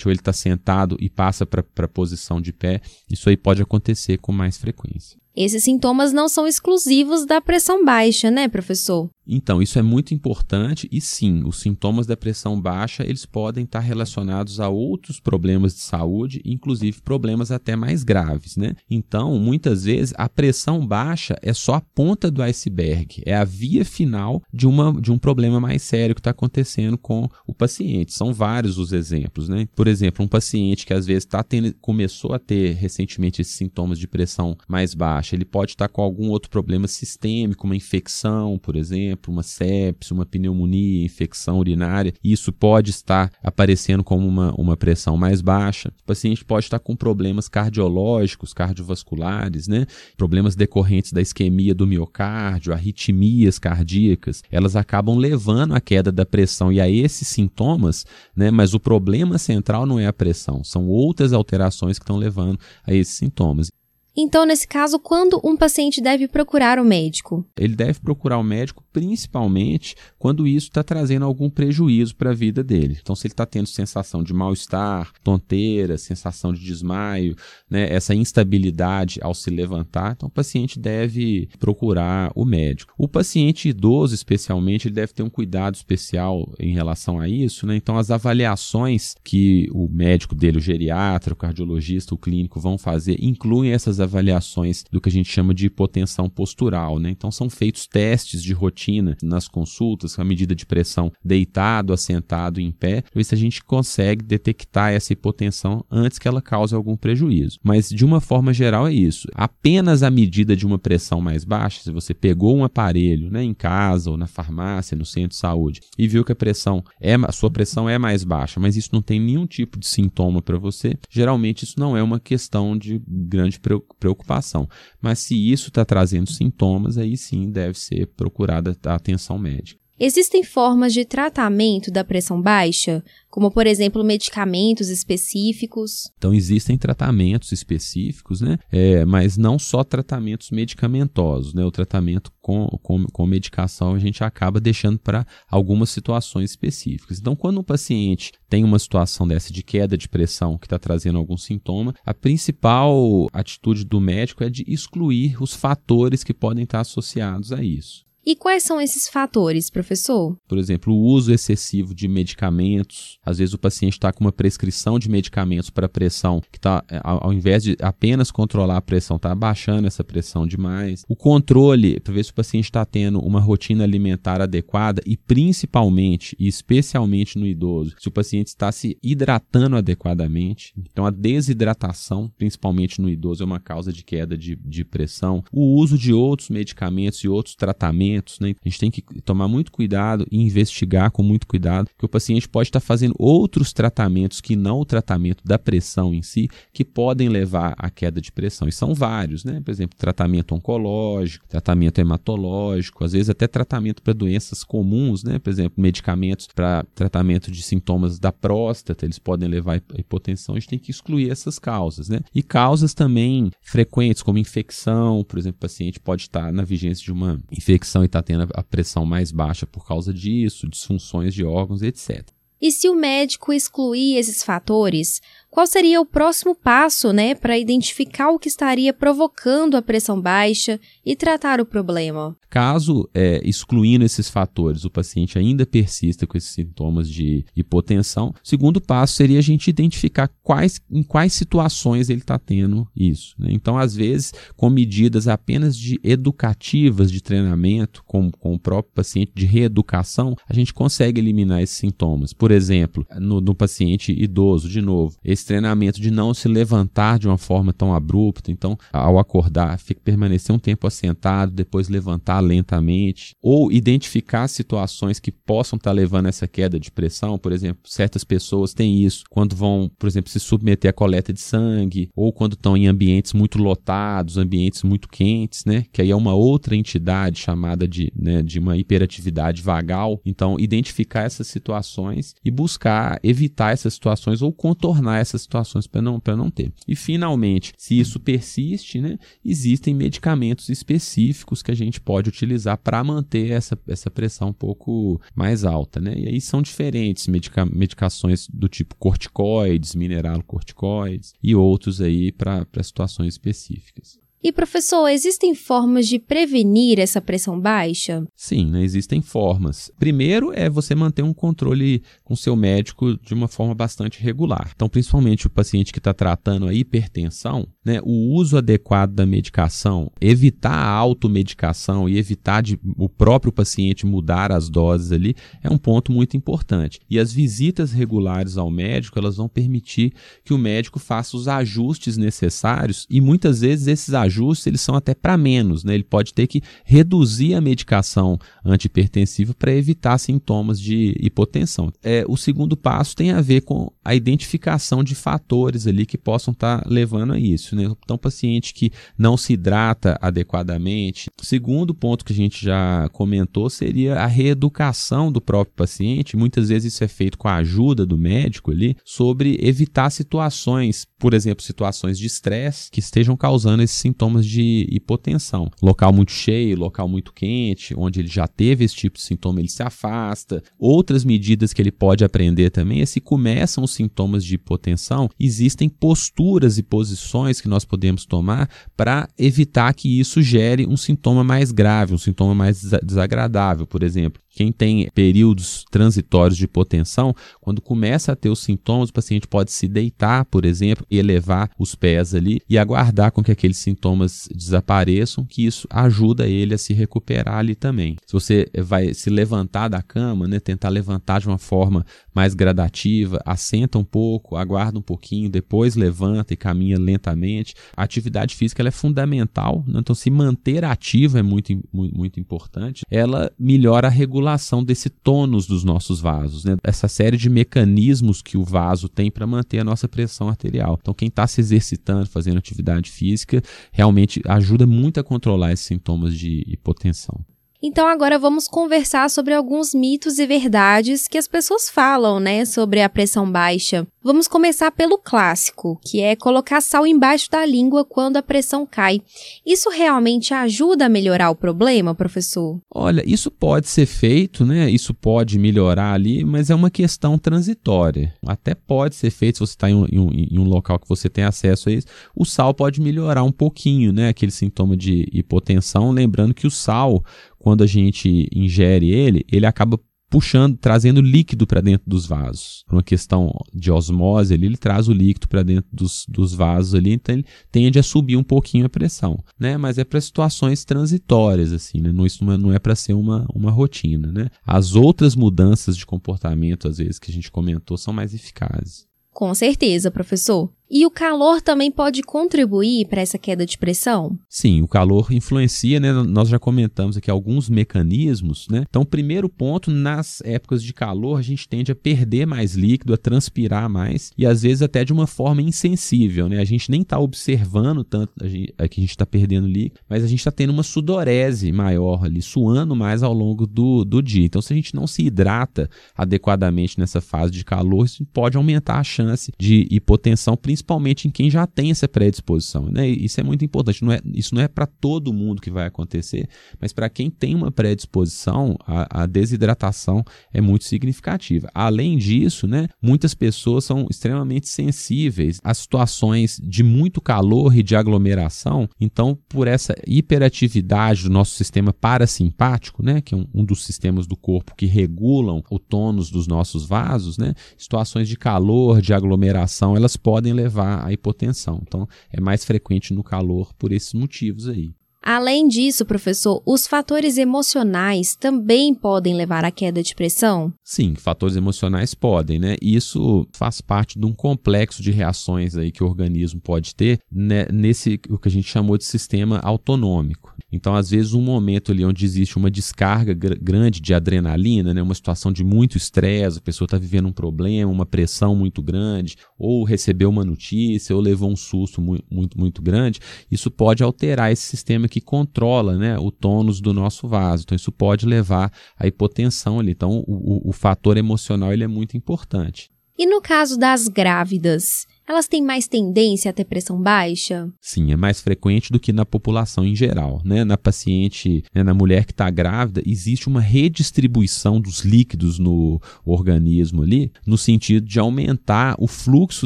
ou 0.08 0.12
ele 0.12 0.20
está 0.20 0.34
sentado 0.34 0.98
e 1.00 1.10
passa 1.10 1.46
para 1.46 1.64
para 1.64 1.86
a 1.86 1.90
posição 1.90 2.42
de 2.42 2.52
pé, 2.52 2.82
isso 3.10 3.30
aí 3.30 3.38
pode 3.38 3.62
acontecer 3.62 4.18
com 4.18 4.32
mais 4.32 4.58
frequência. 4.58 5.23
Esses 5.36 5.64
sintomas 5.64 6.14
não 6.14 6.30
são 6.30 6.48
exclusivos 6.48 7.26
da 7.26 7.42
pressão 7.42 7.84
baixa, 7.84 8.30
né, 8.30 8.48
professor? 8.48 9.10
Então, 9.28 9.62
isso 9.62 9.80
é 9.80 9.82
muito 9.82 10.14
importante 10.14 10.88
e 10.92 11.00
sim, 11.00 11.44
os 11.46 11.60
sintomas 11.60 12.06
da 12.06 12.18
pressão 12.18 12.60
baixa, 12.60 13.04
eles 13.04 13.26
podem 13.26 13.64
estar 13.64 13.80
relacionados 13.80 14.60
a 14.60 14.68
outros 14.68 15.20
problemas 15.20 15.74
de 15.74 15.82
saúde, 15.82 16.42
inclusive 16.44 17.02
problemas 17.02 17.52
até 17.52 17.76
mais 17.76 18.04
graves, 18.04 18.58
né? 18.58 18.74
Então, 18.90 19.40
muitas 19.40 19.86
vezes 19.86 20.14
a 20.18 20.28
pressão 20.28 20.86
baixa 20.86 21.38
é 21.42 21.54
só 21.54 21.76
a 21.76 21.82
ponta 21.82 22.30
do 22.30 22.42
iceberg, 22.44 23.24
é 23.26 23.36
a 23.36 23.46
via 23.46 23.86
final 23.86 24.42
de, 24.54 24.68
uma, 24.68 25.00
de 25.00 25.12
um 25.12 25.18
problema 25.18 25.60
mais 25.60 25.82
sério 25.84 26.16
que 26.16 26.20
está 26.20 26.32
acontecendo 26.32 26.98
com 26.98 27.28
o 27.48 27.54
paciente. 27.54 28.14
São 28.14 28.34
vários 28.34 28.78
os 28.78 28.92
exemplos, 28.92 29.48
né? 29.48 29.68
Por 29.74 29.88
exemplo, 29.88 30.26
um 30.26 30.28
paciente 30.28 30.86
que 30.86 30.94
às 30.94 31.06
vezes 31.06 31.26
tá 31.26 31.42
tendo, 31.44 31.74
começou 31.76 32.34
a 32.34 32.40
ter 32.40 32.74
recentemente 32.74 33.42
esses 33.42 33.56
sintomas 33.56 33.98
de 33.98 34.08
pressão 34.08 34.58
mais 34.68 34.94
baixa, 34.94 35.23
ele 35.32 35.46
pode 35.46 35.72
estar 35.72 35.88
com 35.88 36.02
algum 36.02 36.30
outro 36.30 36.50
problema 36.50 36.88
sistêmico, 36.88 37.66
uma 37.66 37.76
infecção, 37.76 38.60
por 38.60 38.76
exemplo, 38.76 39.32
uma 39.32 39.44
sepse, 39.44 40.12
uma 40.12 40.26
pneumonia, 40.26 41.06
infecção 41.06 41.60
urinária, 41.60 42.14
isso 42.24 42.52
pode 42.52 42.90
estar 42.90 43.32
aparecendo 43.42 44.04
como 44.04 44.28
uma, 44.28 44.54
uma 44.58 44.76
pressão 44.76 45.16
mais 45.16 45.42
baixa. 45.42 45.94
O 46.02 46.06
paciente 46.06 46.44
pode 46.44 46.66
estar 46.66 46.80
com 46.80 46.96
problemas 46.96 47.48
cardiológicos, 47.48 48.54
cardiovasculares, 48.54 49.68
né? 49.68 49.86
problemas 50.18 50.56
decorrentes 50.56 51.12
da 51.12 51.22
isquemia 51.22 51.74
do 51.74 51.88
miocárdio, 51.88 52.74
arritmias 52.74 53.60
cardíacas, 53.60 54.44
elas 54.52 54.76
acabam 54.76 55.18
levando 55.18 55.74
à 55.76 55.82
queda 55.82 56.12
da 56.12 56.26
pressão 56.26 56.72
e 56.72 56.80
a 56.80 56.90
esses 56.90 57.28
sintomas, 57.28 58.06
né? 58.36 58.52
mas 58.52 58.74
o 58.74 58.80
problema 58.80 59.38
central 59.38 59.86
não 59.86 60.00
é 60.00 60.08
a 60.08 60.14
pressão, 60.14 60.64
são 60.64 60.88
outras 60.88 61.34
alterações 61.34 61.98
que 61.98 62.04
estão 62.04 62.18
levando 62.18 62.60
a 62.86 62.94
esses 62.94 63.16
sintomas. 63.16 63.70
Então, 64.16 64.46
nesse 64.46 64.68
caso, 64.68 65.00
quando 65.00 65.42
um 65.44 65.58
paciente 65.58 66.00
deve 66.00 66.28
procurar 66.28 66.78
o 66.78 66.86
médico? 66.86 67.46
Ele 67.58 67.76
deve 67.76 68.00
procurar 68.00 68.38
o 68.38 68.44
médico 68.44 68.84
principalmente 68.94 69.96
quando 70.20 70.48
isso 70.48 70.68
está 70.68 70.84
trazendo 70.84 71.26
algum 71.26 71.50
prejuízo 71.50 72.16
para 72.16 72.30
a 72.30 72.36
vida 72.36 72.64
dele. 72.64 72.98
Então, 73.02 73.16
se 73.16 73.26
ele 73.26 73.34
está 73.34 73.46
tendo 73.46 73.68
sensação 73.68 74.24
de 74.24 74.32
mal-estar, 74.32 75.12
tonteira, 75.24 75.98
sensação 75.98 76.54
de 76.54 76.64
desmaio, 76.64 77.36
né, 77.68 77.92
essa 77.92 78.14
instabilidade 78.14 79.20
ao 79.22 79.34
se 79.34 79.50
levantar, 79.50 80.14
então 80.16 80.28
o 80.28 80.32
paciente 80.32 80.80
deve 80.80 81.50
procurar 81.60 82.32
o 82.36 82.46
médico. 82.46 82.94
O 82.98 83.08
paciente 83.08 83.70
idoso, 83.70 84.14
especialmente, 84.14 84.88
ele 84.88 84.96
deve 84.96 85.14
ter 85.14 85.24
um 85.24 85.30
cuidado 85.30 85.74
especial 85.74 86.54
em 86.60 86.74
relação 86.74 87.20
a 87.20 87.28
isso. 87.28 87.66
Né? 87.66 87.76
Então, 87.76 87.98
as 87.98 88.12
avaliações 88.12 89.16
que 89.24 89.68
o 89.72 89.90
médico 89.90 90.36
dele, 90.36 90.60
o 90.60 90.62
geriatra, 90.62 91.34
o 91.34 91.38
cardiologista, 91.38 92.14
o 92.14 92.18
clínico 92.18 92.60
vão 92.60 92.78
fazer, 92.78 93.18
incluem 93.20 93.72
essas 93.72 94.00
avaliações 94.04 94.84
do 94.92 95.02
que 95.02 95.10
a 95.10 95.12
gente 95.12 95.30
chama 95.30 95.54
de 95.54 95.68
hipotensão 95.68 96.30
postural, 96.30 97.00
né? 97.00 97.10
Então 97.10 97.32
são 97.32 97.50
feitos 97.50 97.88
testes 97.88 98.44
de 98.44 98.54
rotina 98.54 99.18
nas 99.22 99.48
consultas, 99.48 100.16
com 100.16 100.22
a 100.22 100.26
medida 100.26 100.56
de 100.56 100.66
pressão 100.66 101.12
deitado, 101.24 101.94
assentado 101.94 102.60
em 102.60 102.72
pé, 102.72 103.02
para 103.02 103.12
ver 103.16 103.24
se 103.24 103.36
a 103.36 103.38
gente 103.38 103.64
consegue 103.64 104.24
detectar 104.24 104.92
essa 104.92 105.14
hipotensão 105.14 105.84
antes 105.90 106.20
que 106.20 106.28
ela 106.28 106.42
cause 106.42 106.76
algum 106.76 106.96
prejuízo. 106.96 107.60
Mas 107.64 107.90
de 107.90 108.06
uma 108.06 108.22
forma 108.22 108.54
geral 108.54 108.88
é 108.88 108.94
isso. 108.94 109.28
Apenas 109.34 110.04
a 110.04 110.10
medida 110.10 110.56
de 110.56 110.66
uma 110.66 110.80
pressão 110.80 111.22
mais 111.22 111.44
baixa, 111.44 111.82
se 111.82 111.92
você 111.92 112.14
pegou 112.14 112.56
um 112.56 112.64
aparelho, 112.64 113.32
né, 113.32 113.44
em 113.44 113.54
casa 113.54 114.10
ou 114.12 114.18
na 114.18 114.28
farmácia, 114.28 114.98
no 114.98 115.06
centro 115.06 115.30
de 115.30 115.36
saúde, 115.36 115.82
e 115.98 116.08
viu 116.08 116.24
que 116.24 116.32
a 116.32 116.36
pressão 116.36 116.84
é 117.00 117.14
a 117.16 117.32
sua 117.32 117.52
pressão 117.52 117.88
é 117.88 117.98
mais 117.98 118.24
baixa, 118.24 118.60
mas 118.60 118.76
isso 118.76 118.90
não 118.92 119.02
tem 119.02 119.20
nenhum 119.20 119.46
tipo 119.46 119.80
de 119.80 119.88
sintoma 119.88 120.42
para 120.42 120.58
você, 120.58 120.98
geralmente 121.10 121.64
isso 121.64 121.80
não 121.80 121.96
é 121.96 122.04
uma 122.04 122.20
questão 122.20 122.78
de 122.78 123.02
grande 123.08 123.60
preocupação. 124.04 124.68
Mas 125.02 125.20
se 125.20 125.34
isso 125.52 125.70
está 125.70 125.86
trazendo 125.86 126.30
sintomas, 126.30 126.98
aí 126.98 127.16
sim 127.16 127.50
deve 127.50 127.80
ser 127.80 128.08
procurada 128.08 128.76
a 128.86 128.96
atenção 128.96 129.38
médica. 129.38 129.83
Existem 130.00 130.44
formas 130.44 130.92
de 130.92 131.06
tratamento 131.06 131.92
da 131.92 132.04
pressão 132.04 132.42
baixa, 132.42 133.04
como 133.30 133.52
por 133.52 133.68
exemplo 133.68 134.04
medicamentos 134.04 134.90
específicos? 134.90 136.10
Então 136.18 136.34
existem 136.34 136.78
tratamentos 136.78 137.52
específicos, 137.52 138.42
né? 138.42 138.58
É, 138.72 139.06
mas 139.06 139.38
não 139.38 139.60
só 139.60 139.84
tratamentos 139.84 140.50
medicamentosos, 140.50 141.54
né? 141.54 141.64
O 141.64 141.72
tratamento 141.72 142.32
com, 142.42 142.68
com, 142.82 143.06
com 143.06 143.28
medicação 143.28 143.94
a 143.94 144.00
gente 144.00 144.24
acaba 144.24 144.60
deixando 144.60 144.98
para 144.98 145.28
algumas 145.48 145.92
situações 145.92 146.50
específicas. 146.50 147.20
Então, 147.20 147.36
quando 147.36 147.60
um 147.60 147.64
paciente 147.64 148.32
tem 148.50 148.64
uma 148.64 148.80
situação 148.80 149.28
dessa 149.28 149.54
de 149.54 149.64
queda 149.64 149.98
de 149.98 150.10
pressão 150.10 150.58
que 150.58 150.66
está 150.66 150.80
trazendo 150.80 151.18
algum 151.20 151.38
sintoma, 151.38 151.94
a 152.04 152.14
principal 152.14 153.28
atitude 153.32 153.86
do 153.86 154.02
médico 154.02 154.44
é 154.44 154.50
de 154.50 154.64
excluir 154.68 155.42
os 155.42 155.54
fatores 155.54 156.24
que 156.24 156.34
podem 156.34 156.64
estar 156.64 156.82
associados 156.82 157.52
a 157.52 157.64
isso. 157.64 158.04
E 158.26 158.38
quais 158.38 158.64
são 158.64 158.80
esses 158.80 159.10
fatores, 159.10 159.70
professor? 159.70 160.38
Por 160.48 160.58
exemplo, 160.58 160.94
o 160.94 160.98
uso 160.98 161.34
excessivo 161.34 161.94
de 161.94 162.08
medicamentos. 162.08 163.20
Às 163.26 163.38
vezes 163.40 163.54
o 163.54 163.58
paciente 163.58 163.94
está 163.94 164.14
com 164.14 164.24
uma 164.24 164.32
prescrição 164.32 164.98
de 164.98 165.10
medicamentos 165.10 165.70
para 165.70 165.90
pressão, 165.90 166.40
que 166.50 166.58
está, 166.58 166.86
é, 166.90 167.02
ao 167.04 167.34
invés 167.34 167.64
de 167.64 167.76
apenas 167.82 168.32
controlar 168.32 168.78
a 168.78 168.82
pressão, 168.82 169.18
está 169.18 169.32
abaixando 169.34 169.88
essa 169.88 170.06
pressão 170.06 170.48
demais. 170.48 171.04
O 171.10 171.18
controle, 171.18 172.00
para 172.00 172.14
ver 172.14 172.24
se 172.24 172.32
o 172.32 172.36
paciente 172.36 172.66
está 172.66 172.86
tendo 172.86 173.20
uma 173.20 173.42
rotina 173.42 173.84
alimentar 173.84 174.40
adequada 174.40 175.02
e 175.06 175.18
principalmente 175.18 176.34
e 176.40 176.48
especialmente 176.48 177.38
no 177.38 177.46
idoso, 177.46 177.94
se 178.00 178.08
o 178.08 178.12
paciente 178.12 178.48
está 178.48 178.72
se 178.72 178.98
hidratando 179.04 179.76
adequadamente. 179.76 180.74
Então 180.78 181.06
a 181.06 181.10
desidratação, 181.10 182.32
principalmente 182.38 183.02
no 183.02 183.10
idoso, 183.10 183.44
é 183.44 183.46
uma 183.46 183.60
causa 183.60 183.92
de 183.92 184.02
queda 184.02 184.38
de, 184.38 184.56
de 184.56 184.86
pressão. 184.86 185.44
O 185.52 185.76
uso 185.76 185.98
de 185.98 186.14
outros 186.14 186.50
medicamentos 186.50 187.20
e 187.20 187.28
outros 187.28 187.56
tratamentos 187.56 188.13
né? 188.40 188.54
A 188.64 188.70
gente 188.70 188.80
tem 188.80 188.92
que 188.92 189.02
tomar 189.22 189.48
muito 189.48 189.72
cuidado 189.72 190.26
e 190.32 190.42
investigar 190.42 191.12
com 191.12 191.24
muito 191.24 191.48
cuidado, 191.48 191.90
que 191.98 192.06
o 192.06 192.10
paciente 192.10 192.48
pode 192.48 192.70
estar 192.70 192.80
fazendo 192.80 193.16
outros 193.18 193.74
tratamentos 193.74 194.42
que 194.42 194.56
não 194.56 194.80
o 194.80 194.86
tratamento 194.86 195.44
da 195.44 195.58
pressão 195.58 196.14
em 196.14 196.22
si, 196.22 196.50
que 196.72 196.84
podem 196.84 197.30
levar 197.30 197.76
à 197.78 197.90
queda 197.90 198.22
de 198.22 198.32
pressão. 198.32 198.68
E 198.68 198.72
são 198.72 198.94
vários, 198.94 199.44
né? 199.44 199.62
Por 199.64 199.72
exemplo, 199.72 199.98
tratamento 199.98 200.54
oncológico, 200.56 201.48
tratamento 201.48 202.00
hematológico, 202.00 203.04
às 203.04 203.14
vezes 203.14 203.30
até 203.30 203.48
tratamento 203.48 204.02
para 204.02 204.14
doenças 204.14 204.64
comuns, 204.64 205.24
né? 205.24 205.40
Por 205.40 205.50
exemplo, 205.50 205.82
medicamentos 205.82 206.48
para 206.54 206.86
tratamento 206.96 207.52
de 207.52 207.62
sintomas 207.62 208.20
da 208.20 208.32
próstata, 208.32 209.06
eles 209.06 209.20
podem 209.20 209.48
levar 209.48 209.76
à 209.76 210.00
hipotensão. 210.00 210.56
A 210.56 210.60
gente 210.60 210.70
tem 210.70 210.80
que 210.80 210.92
excluir 210.92 211.30
essas 211.30 211.60
causas, 211.60 212.10
né? 212.10 212.20
E 212.34 212.44
causas 212.44 212.94
também 212.94 213.52
frequentes, 213.62 214.22
como 214.22 214.38
infecção, 214.38 215.24
por 215.24 215.40
exemplo, 215.40 215.58
o 215.58 215.62
paciente 215.62 216.00
pode 216.00 216.24
estar 216.24 216.52
na 216.52 216.64
vigência 216.64 217.04
de 217.04 217.12
uma 217.12 217.40
infecção 217.52 218.03
e 218.04 218.08
está 218.08 218.22
tendo 218.22 218.48
a 218.54 218.64
pressão 218.64 219.06
mais 219.06 219.32
baixa 219.32 219.66
por 219.66 219.86
causa 219.86 220.14
disso, 220.14 220.68
disfunções 220.68 221.34
de 221.34 221.44
órgãos, 221.44 221.82
etc. 221.82 222.28
E 222.62 222.72
se 222.72 222.88
o 222.88 222.96
médico 222.96 223.52
excluir 223.52 224.16
esses 224.16 224.42
fatores, 224.42 225.22
qual 225.54 225.68
seria 225.68 226.02
o 226.02 226.06
próximo 226.06 226.56
passo, 226.56 227.14
né, 227.14 227.36
para 227.36 227.60
identificar 227.60 228.32
o 228.32 228.40
que 228.40 228.48
estaria 228.48 228.92
provocando 228.92 229.78
a 229.78 229.84
pressão 229.84 230.20
baixa 230.20 230.80
e 231.06 231.16
tratar 231.16 231.62
o 231.62 231.66
problema? 231.66 232.36
Caso, 232.50 233.08
é, 233.14 233.40
excluindo 233.44 234.04
esses 234.04 234.30
fatores, 234.30 234.84
o 234.84 234.90
paciente 234.90 235.38
ainda 235.38 235.64
persista 235.64 236.26
com 236.26 236.38
esses 236.38 236.52
sintomas 236.52 237.08
de 237.08 237.46
hipotensão, 237.56 238.34
segundo 238.44 238.82
passo 238.82 239.14
seria 239.14 239.38
a 239.38 239.44
gente 239.44 239.68
identificar 239.68 240.28
quais, 240.42 240.80
em 240.90 241.04
quais 241.04 241.34
situações 241.34 242.10
ele 242.10 242.22
está 242.22 242.40
tendo 242.40 242.88
isso. 242.96 243.36
Né? 243.38 243.50
Então, 243.52 243.78
às 243.78 243.96
vezes, 243.96 244.34
com 244.56 244.72
medidas 244.72 245.28
apenas 245.28 245.78
de 245.78 246.00
educativas 246.04 247.12
de 247.12 247.22
treinamento, 247.22 248.04
com, 248.06 248.32
com 248.32 248.56
o 248.56 248.60
próprio 248.60 248.94
paciente 248.94 249.32
de 249.36 249.46
reeducação, 249.46 250.36
a 250.48 250.54
gente 250.54 250.74
consegue 250.74 251.22
eliminar 251.22 251.62
esses 251.62 251.78
sintomas. 251.78 252.34
Por 252.34 252.50
exemplo, 252.50 253.06
no, 253.20 253.40
no 253.40 253.54
paciente 253.54 254.12
idoso, 254.12 254.68
de 254.68 254.82
novo, 254.82 255.16
esse 255.44 255.48
treinamento 255.48 256.00
de 256.00 256.10
não 256.10 256.34
se 256.34 256.48
levantar 256.48 257.20
de 257.20 257.28
uma 257.28 257.38
forma 257.38 257.74
tão 257.74 257.94
abrupta, 257.94 258.50
então, 258.50 258.78
ao 258.92 259.20
acordar, 259.20 259.78
fica, 259.78 260.00
permanecer 260.02 260.56
um 260.56 260.60
tempo 260.60 260.88
assentado, 260.88 261.52
depois 261.52 261.90
levantar 261.90 262.40
lentamente, 262.40 263.36
ou 263.42 263.72
identificar 263.72 264.48
situações 264.48 265.20
que 265.20 265.32
possam 265.32 265.76
estar 265.76 265.92
levando 265.92 266.28
a 266.28 266.30
essa 266.30 266.48
queda 266.48 266.80
de 266.80 266.90
pressão, 266.90 267.38
por 267.38 267.52
exemplo, 267.52 267.82
certas 267.86 268.24
pessoas 268.24 268.74
têm 268.74 269.04
isso 269.04 269.26
quando 269.30 269.56
vão, 269.56 269.92
por 270.00 270.08
exemplo, 270.08 270.32
se 270.32 270.40
submeter 270.40 270.90
à 270.90 270.94
coleta 270.94 271.34
de 271.34 271.42
sangue, 271.42 272.10
ou 272.16 272.32
quando 272.32 272.54
estão 272.54 272.78
em 272.78 272.88
ambientes 272.88 273.34
muito 273.34 273.58
lotados, 273.58 274.38
ambientes 274.38 274.84
muito 274.84 275.10
quentes, 275.10 275.66
né, 275.66 275.86
que 275.92 276.02
aí 276.02 276.12
é 276.12 276.16
uma 276.16 276.34
outra 276.34 276.76
entidade 276.76 277.40
chamada 277.40 277.88
de, 277.88 278.12
né, 278.16 278.42
de 278.42 278.60
uma 278.60 278.78
hiperatividade 278.78 279.62
vagal, 279.62 280.22
então 280.26 280.58
identificar 280.58 281.24
essas 281.24 281.48
situações 281.48 282.34
e 282.44 282.50
buscar 282.50 283.20
evitar 283.24 283.74
essas 283.74 283.94
situações 283.94 284.42
ou 284.42 284.54
contornar 284.54 285.20
essas 285.34 285.42
situações 285.42 285.88
para 285.88 286.02
não, 286.02 286.22
não 286.38 286.50
ter. 286.50 286.72
E 286.88 286.96
finalmente, 286.96 287.74
se 287.78 288.00
isso 288.00 288.20
persiste, 288.20 289.02
né, 289.02 289.18
existem 289.44 289.94
medicamentos 289.94 290.70
específicos 290.70 291.62
que 291.62 291.72
a 291.72 291.76
gente 291.76 292.00
pode 292.00 292.30
utilizar 292.30 292.78
para 292.78 293.04
manter 293.04 293.52
essa, 293.52 293.78
essa 293.88 294.10
pressão 294.10 294.50
um 294.50 294.54
pouco 294.54 295.20
mais 295.36 295.64
alta, 295.64 296.00
né? 296.00 296.14
E 296.18 296.28
aí 296.28 296.42
são 296.42 296.62
diferentes 296.62 297.28
medica 297.28 297.66
medicações 297.66 298.48
do 298.48 298.68
tipo 298.68 298.96
corticoides, 298.96 299.96
mineralocorticoides 299.96 301.34
e 301.42 301.56
outros 301.56 302.02
aí 302.02 302.32
para 302.32 302.66
situações 302.84 303.34
específicas. 303.34 304.23
E 304.46 304.52
professor, 304.52 305.08
existem 305.08 305.56
formas 305.56 306.06
de 306.06 306.20
prevenir 306.20 307.00
essa 307.00 307.22
pressão 307.22 307.58
baixa? 307.58 308.28
Sim, 308.36 308.66
né, 308.66 308.84
existem 308.84 309.22
formas. 309.22 309.90
Primeiro 309.98 310.52
é 310.54 310.70
você 310.70 310.94
manter 310.94 311.24
um 311.24 311.34
controle 311.34 312.04
com 312.26 312.36
seu 312.36 312.54
médico 312.54 313.18
de 313.24 313.34
uma 313.34 313.48
forma 313.48 313.74
bastante 313.74 314.22
regular. 314.22 314.72
Então, 314.76 314.90
principalmente 314.90 315.48
o 315.48 315.50
paciente 315.50 315.94
que 315.94 316.00
está 316.00 316.14
tratando 316.14 316.68
a 316.68 316.74
hipertensão, 316.74 317.66
né, 317.86 318.02
o 318.04 318.34
uso 318.34 318.58
adequado 318.58 319.14
da 319.14 319.26
medicação, 319.26 320.12
evitar 320.20 320.74
a 320.74 320.90
automedicação 320.90 322.10
e 322.10 322.18
evitar 322.18 322.62
de, 322.62 322.78
o 322.98 323.08
próprio 323.08 323.54
paciente 323.54 324.06
mudar 324.06 324.52
as 324.52 324.68
doses 324.68 325.14
ali 325.14 325.38
é 325.64 325.70
um 325.70 325.78
ponto 325.78 326.12
muito 326.12 326.36
importante. 326.36 327.00
E 327.10 327.18
as 327.18 327.32
visitas 327.32 327.94
regulares 327.94 328.58
ao 328.58 328.70
médico, 328.70 329.18
elas 329.18 329.38
vão 329.38 329.48
permitir 329.48 330.12
que 330.44 330.54
o 330.54 330.58
médico 330.58 331.00
faça 331.00 331.38
os 331.38 331.48
ajustes 331.48 332.18
necessários 332.18 333.08
e 333.10 333.22
muitas 333.22 333.62
vezes 333.62 333.88
esses 333.88 334.14
ajustes 334.14 334.33
ajustes 334.34 334.68
eles 334.68 334.82
são 334.82 334.96
até 334.96 335.14
para 335.14 335.38
menos, 335.38 335.84
né? 335.84 335.94
Ele 335.94 336.04
pode 336.04 336.34
ter 336.34 336.48
que 336.48 336.62
reduzir 336.84 337.54
a 337.54 337.62
medicação 337.62 338.40
antipertensiva 338.66 339.54
para 339.54 339.74
evitar 339.74 340.18
sintomas 340.18 340.80
de 340.80 341.16
hipotensão. 341.20 341.92
É, 342.02 342.26
o 342.28 342.36
segundo 342.36 342.76
passo 342.76 343.16
tem 343.16 343.32
a 343.32 343.42
ver 343.42 343.62
com 343.62 343.92
a 344.04 344.16
identificação 344.16 345.04
de 345.04 345.16
fatores 345.16 345.86
ali 345.86 346.06
que 346.06 346.18
possam 346.18 346.52
estar 346.52 346.82
tá 346.82 346.90
levando 346.90 347.34
a 347.34 347.40
isso, 347.40 347.76
né? 347.76 347.84
Então, 348.04 348.18
paciente 348.18 348.74
que 348.74 348.92
não 349.18 349.38
se 349.38 349.54
hidrata 349.54 350.18
adequadamente. 350.22 351.30
O 351.42 351.46
segundo 351.46 351.94
ponto 351.94 352.26
que 352.26 352.34
a 352.34 352.36
gente 352.36 352.64
já 352.64 353.10
comentou 353.12 353.70
seria 353.70 354.16
a 354.16 354.26
reeducação 354.26 355.32
do 355.32 355.42
próprio 355.42 355.76
paciente. 355.76 356.38
Muitas 356.38 356.70
vezes 356.70 356.94
isso 356.94 357.04
é 357.04 357.08
feito 357.08 357.38
com 357.38 357.48
a 357.48 357.56
ajuda 357.56 358.06
do 358.06 358.18
médico 358.18 358.72
ali 358.72 358.96
sobre 359.04 359.58
evitar 359.62 360.10
situações, 360.10 361.06
por 361.20 361.34
exemplo, 361.34 361.64
situações 361.64 362.18
de 362.18 362.26
estresse 362.26 362.90
que 362.90 363.00
estejam 363.00 363.36
causando 363.36 363.84
esses 363.84 363.98
sintomas 363.98 364.23
sintomas 364.24 364.46
de 364.46 364.88
hipotensão. 364.90 365.70
Local 365.82 366.14
muito 366.14 366.32
cheio, 366.32 366.78
local 366.78 367.08
muito 367.08 367.34
quente, 367.34 367.94
onde 367.98 368.22
ele 368.22 368.28
já 368.28 368.48
teve 368.48 368.86
esse 368.86 368.96
tipo 368.96 369.18
de 369.18 369.24
sintoma, 369.24 369.60
ele 369.60 369.70
se 369.70 369.84
afasta. 369.84 370.64
Outras 370.80 371.26
medidas 371.26 371.74
que 371.74 371.82
ele 371.82 371.92
pode 371.92 372.24
aprender 372.24 372.70
também 372.70 373.02
é 373.02 373.06
se 373.06 373.20
começam 373.20 373.84
os 373.84 373.92
sintomas 373.92 374.44
de 374.46 374.56
hipotensão, 374.56 375.30
existem 375.40 375.90
posturas 375.90 376.78
e 376.78 376.84
posições 376.84 377.60
que 377.60 377.68
nós 377.68 377.84
podemos 377.84 378.26
tomar 378.26 378.70
para 378.96 379.28
evitar 379.38 379.94
que 379.94 380.20
isso 380.20 380.42
gere 380.42 380.88
um 380.88 380.98
sintoma 380.98 381.44
mais 381.44 381.72
grave, 381.72 382.14
um 382.14 382.18
sintoma 382.18 382.56
mais 382.56 382.82
desagradável. 383.04 383.86
Por 383.86 384.04
exemplo, 384.04 384.42
quem 384.54 384.72
tem 384.72 385.10
períodos 385.16 385.84
transitórios 385.90 386.58
de 386.58 386.66
hipotensão, 386.66 387.36
quando 387.60 387.82
começa 387.82 388.32
a 388.32 388.36
ter 388.36 388.50
os 388.50 388.60
sintomas, 388.60 389.10
o 389.10 389.14
paciente 389.14 389.48
pode 389.48 389.72
se 389.72 389.88
deitar, 389.88 390.46
por 390.46 390.64
exemplo, 390.64 391.06
elevar 391.10 391.72
os 391.78 391.96
pés 391.96 392.36
ali 392.36 392.62
e 392.70 392.78
aguardar 392.78 393.32
com 393.32 393.44
que 393.44 393.52
aqueles 393.52 393.78
sintomas 394.14 394.48
desapareçam, 394.54 395.46
que 395.46 395.66
isso 395.66 395.88
ajuda 395.90 396.48
ele 396.48 396.74
a 396.74 396.78
se 396.78 396.94
recuperar 396.94 397.58
ali 397.58 397.76
também. 397.76 398.16
Se 398.26 398.34
você 398.34 398.68
vai 398.78 399.14
se 399.14 399.30
levantar 399.30 399.88
da 399.88 400.02
cama, 400.02 400.48
né, 400.48 400.60
tentar 400.60 400.90
levantar 400.90 401.42
de 401.42 401.48
uma 401.48 401.58
forma 401.58 402.06
mais 402.34 402.54
gradativa, 402.54 403.40
assenta 403.46 403.98
um 403.98 404.04
pouco, 404.04 404.56
aguarda 404.56 404.98
um 404.98 405.02
pouquinho, 405.02 405.50
depois 405.50 405.96
levanta 405.96 406.54
e 406.54 406.58
caminha 406.58 406.98
lentamente. 406.98 407.76
A 407.96 408.04
atividade 408.04 408.56
física 408.56 408.86
é 408.88 408.92
fundamental, 408.92 409.84
né? 409.88 410.00
então 410.00 410.16
se 410.16 410.30
manter 410.30 410.84
ativo 410.84 411.38
é 411.38 411.42
muito, 411.42 411.72
muito, 411.92 412.18
muito 412.18 412.40
importante. 412.40 413.04
Ela 413.10 413.52
melhora 413.58 414.08
a 414.08 414.12
regulação 414.12 414.84
desse 414.84 415.10
tônus 415.10 415.68
dos 415.68 415.84
nossos 415.84 416.20
vasos, 416.20 416.64
né? 416.64 416.78
essa 416.84 417.08
série 417.08 417.38
de 417.38 417.50
mecanismos 417.50 418.42
que 418.42 418.58
o 418.58 418.64
vaso 418.64 419.08
tem 419.08 419.30
para 419.30 419.48
manter 419.48 419.80
a 419.80 419.84
nossa 419.84 420.08
pressão 420.08 420.50
arterial. 420.50 420.98
Então, 421.02 421.14
quem 421.14 421.28
está 421.28 421.46
se 421.48 421.62
exercitando, 421.62 422.28
fazendo 422.28 422.58
atividade 422.58 423.10
física, 423.10 423.62
realmente 423.92 424.42
ajuda 424.48 424.86
muito 424.86 425.20
a 425.20 425.24
controlar 425.24 425.72
esses 425.72 425.86
sintomas 425.86 426.38
de 426.38 426.64
hipotensão. 426.68 427.44
Então 427.86 428.08
agora 428.08 428.40
vamos 428.40 428.66
conversar 428.66 429.30
sobre 429.30 429.54
alguns 429.54 429.94
mitos 429.94 430.40
e 430.40 430.48
verdades 430.48 431.28
que 431.28 431.38
as 431.38 431.50
pessoas 431.50 431.90
falam, 431.90 432.40
né, 432.40 432.64
sobre 432.64 433.02
a 433.02 433.10
pressão 433.10 433.52
baixa. 433.52 434.08
Vamos 434.24 434.48
começar 434.48 434.90
pelo 434.90 435.18
clássico, 435.18 436.00
que 436.02 436.22
é 436.22 436.34
colocar 436.34 436.80
sal 436.80 437.06
embaixo 437.06 437.52
da 437.52 437.66
língua 437.66 438.06
quando 438.06 438.38
a 438.38 438.42
pressão 438.42 438.88
cai. 438.90 439.22
Isso 439.66 439.90
realmente 439.90 440.54
ajuda 440.54 441.08
a 441.08 441.10
melhorar 441.10 441.50
o 441.50 441.56
problema, 441.56 442.16
professor? 442.16 442.80
Olha, 442.90 443.22
isso 443.28 443.52
pode 443.52 443.90
ser 443.90 444.06
feito, 444.06 444.66
né? 444.66 444.90
Isso 444.90 445.14
pode 445.14 445.60
melhorar 445.60 446.14
ali, 446.14 446.46
mas 446.46 446.70
é 446.70 446.76
uma 446.76 446.90
questão 446.90 447.38
transitória. 447.38 448.34
Até 448.48 448.74
pode 448.74 449.16
ser 449.16 449.30
feito 449.30 449.58
se 449.58 449.60
você 449.60 449.74
está 449.74 449.90
em, 449.90 449.94
um, 449.94 450.32
em 450.32 450.58
um 450.58 450.70
local 450.70 450.98
que 450.98 451.10
você 451.10 451.28
tem 451.28 451.44
acesso 451.44 451.90
a 451.90 451.92
isso. 451.92 452.08
O 452.34 452.46
sal 452.46 452.74
pode 452.74 453.02
melhorar 453.02 453.44
um 453.44 453.52
pouquinho, 453.52 454.14
né? 454.14 454.30
Aquele 454.30 454.54
sintoma 454.54 454.96
de 454.96 455.28
hipotensão. 455.34 456.12
Lembrando 456.12 456.54
que 456.54 456.66
o 456.66 456.72
sal, 456.72 457.22
quando 457.64 457.82
a 457.82 457.88
gente 457.88 458.50
ingere 458.54 459.10
ele, 459.10 459.46
ele 459.50 459.66
acaba 459.66 459.98
puxando, 460.30 460.76
trazendo 460.76 461.22
líquido 461.22 461.66
para 461.66 461.80
dentro 461.80 462.10
dos 462.10 462.26
vasos. 462.26 462.84
Por 462.86 462.96
uma 462.96 463.04
questão 463.04 463.54
de 463.74 463.90
osmose, 463.90 464.54
ele 464.54 464.76
traz 464.76 465.08
o 465.08 465.14
líquido 465.14 465.48
para 465.48 465.64
dentro 465.64 465.90
dos, 465.94 466.26
dos 466.28 466.54
vasos 466.54 466.94
ali, 466.94 467.14
então 467.14 467.36
ele 467.36 467.46
tende 467.72 467.98
a 467.98 468.04
subir 468.04 468.36
um 468.36 468.44
pouquinho 468.44 468.86
a 468.86 468.90
pressão, 468.90 469.42
né? 469.58 469.78
Mas 469.78 469.98
é 469.98 470.04
para 470.04 470.20
situações 470.20 470.84
transitórias, 470.84 471.72
assim, 471.72 472.02
né? 472.02 472.12
Não, 472.12 472.26
isso 472.26 472.44
não 472.44 472.74
é, 472.74 472.76
é 472.76 472.80
para 472.80 472.96
ser 472.96 473.14
uma, 473.14 473.46
uma 473.54 473.72
rotina, 473.72 474.30
né? 474.30 474.50
As 474.68 474.94
outras 474.94 475.38
mudanças 475.38 475.96
de 475.96 476.06
comportamento, 476.06 476.90
às 476.90 476.98
vezes, 476.98 477.18
que 477.18 477.32
a 477.32 477.34
gente 477.34 477.50
comentou, 477.50 477.98
são 477.98 478.14
mais 478.14 478.34
eficazes. 478.34 479.06
Com 479.32 479.54
certeza, 479.56 480.12
professor. 480.12 480.70
E 480.96 481.06
o 481.06 481.10
calor 481.10 481.60
também 481.60 481.92
pode 481.92 482.22
contribuir 482.22 483.08
para 483.08 483.22
essa 483.22 483.38
queda 483.38 483.66
de 483.66 483.78
pressão? 483.78 484.38
Sim, 484.48 484.84
o 484.84 484.88
calor 484.88 485.32
influencia, 485.32 486.00
né? 486.00 486.12
Nós 486.12 486.50
já 486.50 486.60
comentamos 486.60 487.18
aqui 487.18 487.32
alguns 487.32 487.68
mecanismos, 487.68 488.68
né? 488.70 488.84
Então, 488.88 489.04
primeiro 489.04 489.50
ponto, 489.50 489.90
nas 489.90 490.42
épocas 490.42 490.84
de 490.84 490.94
calor, 490.94 491.40
a 491.40 491.42
gente 491.42 491.68
tende 491.68 491.92
a 491.92 491.96
perder 491.96 492.46
mais 492.46 492.76
líquido, 492.76 493.14
a 493.14 493.18
transpirar 493.18 493.90
mais 493.90 494.32
e 494.38 494.46
às 494.46 494.62
vezes 494.62 494.82
até 494.84 495.04
de 495.04 495.12
uma 495.12 495.26
forma 495.26 495.62
insensível, 495.62 496.48
né? 496.48 496.60
A 496.60 496.66
gente 496.66 496.92
nem 496.92 497.02
está 497.02 497.18
observando 497.18 498.04
tanto 498.04 498.32
a 498.40 498.48
gente, 498.48 498.74
é 498.78 498.88
que 498.88 499.00
a 499.00 499.04
gente 499.04 499.12
está 499.12 499.26
perdendo 499.26 499.68
líquido, 499.68 500.00
mas 500.08 500.24
a 500.24 500.28
gente 500.28 500.40
está 500.40 500.52
tendo 500.52 500.72
uma 500.72 500.84
sudorese 500.84 501.72
maior 501.72 502.26
ali, 502.26 502.42
suando 502.42 502.96
mais 502.96 503.24
ao 503.24 503.34
longo 503.34 503.66
do, 503.66 504.06
do 504.06 504.22
dia. 504.22 504.46
Então, 504.46 504.62
se 504.62 504.72
a 504.72 504.76
gente 504.76 504.94
não 504.94 505.08
se 505.08 505.24
hidrata 505.24 505.90
adequadamente 506.16 507.00
nessa 507.00 507.20
fase 507.20 507.52
de 507.52 507.66
calor, 507.66 508.06
isso 508.06 508.24
pode 508.26 508.58
aumentar 508.58 509.00
a 509.00 509.04
chance 509.04 509.52
de 509.58 509.88
hipotensão, 509.90 510.56
principalmente 510.56 510.73
principalmente 510.74 511.28
em 511.28 511.32
quem 511.32 511.52
já 511.52 511.68
tem 511.68 511.92
essa 511.92 512.08
predisposição. 512.08 512.90
Né? 512.90 513.08
Isso 513.08 513.40
é 513.40 513.44
muito 513.44 513.64
importante. 513.64 514.04
Não 514.04 514.12
é, 514.12 514.20
isso 514.34 514.56
não 514.56 514.62
é 514.62 514.68
para 514.68 514.88
todo 514.88 515.32
mundo 515.32 515.62
que 515.62 515.70
vai 515.70 515.86
acontecer, 515.86 516.50
mas 516.82 516.92
para 516.92 517.08
quem 517.10 517.30
tem 517.30 517.54
uma 517.54 517.72
predisposição, 517.72 518.76
a, 518.88 519.22
a, 519.24 519.26
desidratação 519.28 520.24
é 520.52 520.60
muito 520.60 520.86
significativa. 520.86 521.70
Além 521.76 522.18
disso, 522.18 522.68
né, 522.68 522.88
muitas 523.02 523.36
pessoas 523.36 523.86
são 523.86 524.08
extremamente 524.10 524.68
sensíveis 524.68 525.60
a 525.64 525.74
situações 525.76 526.60
de 526.64 526.82
muito 526.82 527.22
calor 527.22 527.78
e 527.78 527.84
de 527.84 527.96
aglomeração. 527.96 528.90
Então, 529.00 529.38
por 529.48 529.68
essa 529.68 529.94
hiperatividade 530.08 531.24
do 531.24 531.30
nosso 531.30 531.56
sistema 531.56 531.94
parasimpático, 531.94 533.04
né, 533.04 533.22
que 533.22 533.36
é 533.36 533.38
um, 533.38 533.46
um 533.54 533.64
dos 533.64 533.86
sistemas 533.86 534.26
do 534.26 534.36
corpo 534.36 534.76
que 534.76 534.88
regulam 534.88 535.64
o 535.70 535.78
tônus 535.78 536.32
dos 536.32 536.48
nossos 536.48 536.84
vasos, 536.84 537.38
né, 537.38 537.54
situações 537.78 538.28
de 538.28 538.36
calor, 538.36 539.02
de 539.02 539.14
aglomeração, 539.14 539.96
elas 539.96 540.18
podem 540.18 540.52
levar 540.52 540.63
à 541.04 541.12
hipotensão. 541.12 541.80
Então, 541.82 542.08
é 542.32 542.40
mais 542.40 542.64
frequente 542.66 543.14
no 543.14 543.24
calor 543.24 543.74
por 543.74 543.92
esses 543.92 544.14
motivos 544.14 544.68
aí. 544.68 544.94
Além 545.26 545.70
disso, 545.70 546.06
professor, 546.06 546.62
os 546.66 546.86
fatores 546.86 547.38
emocionais 547.38 548.36
também 548.36 548.94
podem 548.94 549.34
levar 549.34 549.64
à 549.64 549.72
queda 549.72 550.04
de 550.04 550.14
pressão? 550.14 550.74
Sim, 550.84 551.16
fatores 551.16 551.56
emocionais 551.56 552.14
podem, 552.14 552.60
né? 552.60 552.76
Isso 552.82 553.48
faz 553.54 553.80
parte 553.80 554.20
de 554.20 554.26
um 554.26 554.34
complexo 554.34 555.02
de 555.02 555.12
reações 555.12 555.78
aí 555.78 555.94
que 555.94 556.04
o 556.04 556.08
organismo 556.08 556.60
pode 556.60 556.94
ter 556.94 557.20
né, 557.32 557.66
nesse 557.72 558.20
o 558.30 558.38
que 558.38 558.50
a 558.50 558.52
gente 558.52 558.68
chamou 558.68 558.98
de 558.98 559.06
sistema 559.06 559.60
autonômico. 559.60 560.54
Então, 560.74 560.96
às 560.96 561.12
vezes, 561.12 561.34
um 561.34 561.42
momento 561.42 561.92
ali 561.92 562.04
onde 562.04 562.26
existe 562.26 562.58
uma 562.58 562.70
descarga 562.70 563.34
gr 563.34 563.54
grande 563.62 564.02
de 564.02 564.12
adrenalina, 564.14 564.92
né, 564.92 565.02
uma 565.04 565.14
situação 565.14 565.54
de 565.54 565.64
muito 565.64 565.98
estresse, 565.98 566.58
a 566.58 566.62
pessoa 566.62 566.88
está 566.88 566.98
vivendo 566.98 567.28
um 567.28 567.32
problema, 567.32 567.92
uma 567.92 568.08
pressão 568.08 568.56
muito 568.56 568.82
grande, 568.82 569.38
ou 569.58 569.84
recebeu 569.84 570.30
uma 570.30 570.44
notícia, 570.44 571.16
ou 571.16 571.22
levou 571.22 571.50
um 571.50 571.56
susto 571.56 572.02
muito, 572.02 572.26
muito, 572.30 572.60
muito 572.60 572.82
grande, 572.82 573.20
isso 573.52 573.70
pode 573.70 574.02
alterar 574.02 574.52
esse 574.52 574.64
sistema 574.64 575.08
que 575.14 575.22
controla 575.22 575.96
né, 575.96 576.18
o 576.18 576.32
tônus 576.32 576.82
do 576.82 576.92
nosso 576.92 577.28
vaso. 577.28 577.62
Então, 577.64 577.76
isso 577.76 577.92
pode 577.92 578.26
levar 578.26 578.72
à 578.98 579.06
hipotensão 579.06 579.80
ali. 579.80 579.92
Então, 579.92 580.24
o, 580.28 580.68
o, 580.68 580.70
o 580.70 580.74
fator 580.74 581.18
emocional 581.18 581.72
ele 581.72 581.84
é 581.84 581.88
muito 581.88 582.18
importante. 582.18 582.90
E 583.16 583.28
no 583.28 583.40
caso 583.40 583.78
das 583.78 584.08
grávidas, 584.08 585.06
elas 585.28 585.48
têm 585.48 585.64
mais 585.64 585.88
tendência 585.88 586.52
a 586.52 586.54
ter 586.54 586.66
pressão 586.66 587.02
baixa? 587.02 587.70
Sim, 587.80 588.12
é 588.12 588.16
mais 588.16 588.42
frequente 588.42 588.92
do 588.92 589.00
que 589.00 589.14
na 589.14 589.26
população 589.26 589.86
em 589.86 589.96
geral. 589.96 590.42
Né? 590.44 590.64
Na 590.64 590.78
paciente, 590.78 591.64
né, 591.74 591.82
na 591.82 591.94
mulher 591.94 592.26
que 592.26 592.34
está 592.34 592.50
grávida, 592.50 593.02
existe 593.06 593.48
uma 593.48 593.62
redistribuição 593.62 594.82
dos 594.82 595.02
líquidos 595.02 595.60
no 595.60 596.02
organismo 596.26 597.04
ali, 597.04 597.32
no 597.48 597.58
sentido 597.58 598.06
de 598.06 598.20
aumentar 598.20 598.96
o 599.00 599.08
fluxo 599.08 599.66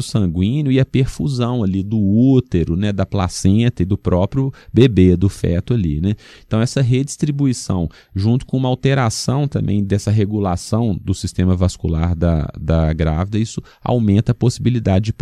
sanguíneo 0.00 0.70
e 0.70 0.78
a 0.78 0.86
perfusão 0.86 1.64
ali 1.64 1.82
do 1.82 1.98
útero, 1.98 2.76
né, 2.76 2.92
da 2.92 3.04
placenta 3.04 3.82
e 3.82 3.86
do 3.86 3.98
próprio 3.98 4.52
bebê, 4.72 5.16
do 5.16 5.28
feto 5.28 5.74
ali. 5.74 6.00
Né? 6.00 6.14
Então, 6.46 6.60
essa 6.60 6.80
redistribuição, 6.80 7.88
junto 8.14 8.46
com 8.46 8.56
uma 8.56 8.68
alteração 8.68 9.48
também 9.48 9.82
dessa 9.82 10.10
regulação 10.10 10.96
do 11.02 11.14
sistema 11.14 11.56
vascular 11.56 12.14
da, 12.14 12.48
da 12.58 12.92
grávida, 12.92 13.38
isso 13.38 13.60
aumenta 13.82 14.32
a 14.32 14.34
possibilidade 14.34 15.06
de 15.06 15.12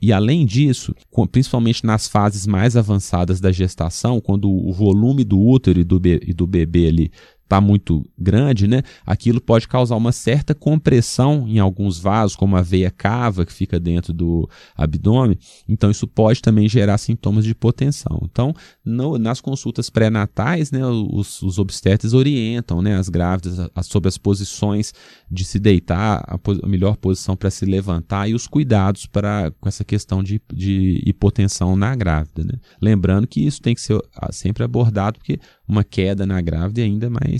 e 0.00 0.12
além 0.12 0.46
disso, 0.46 0.94
principalmente 1.30 1.84
nas 1.84 2.08
fases 2.08 2.46
mais 2.46 2.76
avançadas 2.76 3.40
da 3.40 3.50
gestação, 3.50 4.20
quando 4.20 4.50
o 4.50 4.72
volume 4.72 5.24
do 5.24 5.40
útero 5.40 5.80
e 5.80 5.84
do, 5.84 6.00
e 6.04 6.32
do 6.32 6.46
bebê 6.46 6.88
ali 6.88 7.10
está 7.44 7.60
muito 7.60 8.04
grande, 8.18 8.66
né, 8.66 8.82
aquilo 9.06 9.40
pode 9.40 9.68
causar 9.68 9.96
uma 9.96 10.12
certa 10.12 10.54
compressão 10.54 11.46
em 11.46 11.58
alguns 11.58 11.98
vasos, 11.98 12.34
como 12.34 12.56
a 12.56 12.62
veia 12.62 12.90
cava 12.90 13.44
que 13.44 13.52
fica 13.52 13.78
dentro 13.78 14.12
do 14.12 14.48
abdômen. 14.76 15.38
Então, 15.68 15.90
isso 15.90 16.06
pode 16.08 16.40
também 16.42 16.68
gerar 16.68 16.98
sintomas 16.98 17.44
de 17.44 17.50
hipotensão. 17.50 18.20
Então, 18.24 18.54
no, 18.84 19.18
nas 19.18 19.40
consultas 19.40 19.90
pré-natais, 19.90 20.70
né, 20.70 20.84
os, 20.86 21.42
os 21.42 21.58
obstetras 21.58 22.14
orientam 22.14 22.82
né, 22.82 22.96
as 22.96 23.08
grávidas 23.08 23.60
a, 23.60 23.70
a, 23.74 23.82
sobre 23.82 24.08
as 24.08 24.18
posições 24.18 24.92
de 25.30 25.44
se 25.44 25.58
deitar, 25.58 26.24
a, 26.26 26.38
a 26.62 26.66
melhor 26.66 26.96
posição 26.96 27.36
para 27.36 27.50
se 27.50 27.64
levantar 27.64 28.28
e 28.28 28.34
os 28.34 28.46
cuidados 28.46 29.06
para 29.06 29.52
com 29.60 29.68
essa 29.68 29.84
questão 29.84 30.22
de, 30.22 30.40
de 30.52 31.02
hipotensão 31.06 31.76
na 31.76 31.94
grávida. 31.94 32.44
Né? 32.44 32.54
Lembrando 32.80 33.26
que 33.26 33.44
isso 33.44 33.60
tem 33.60 33.74
que 33.74 33.80
ser 33.80 34.00
sempre 34.32 34.64
abordado, 34.64 35.18
porque 35.18 35.38
uma 35.66 35.84
queda 35.84 36.26
na 36.26 36.40
grávida 36.40 36.80
é 36.80 36.84
ainda 36.84 37.10
mais, 37.10 37.33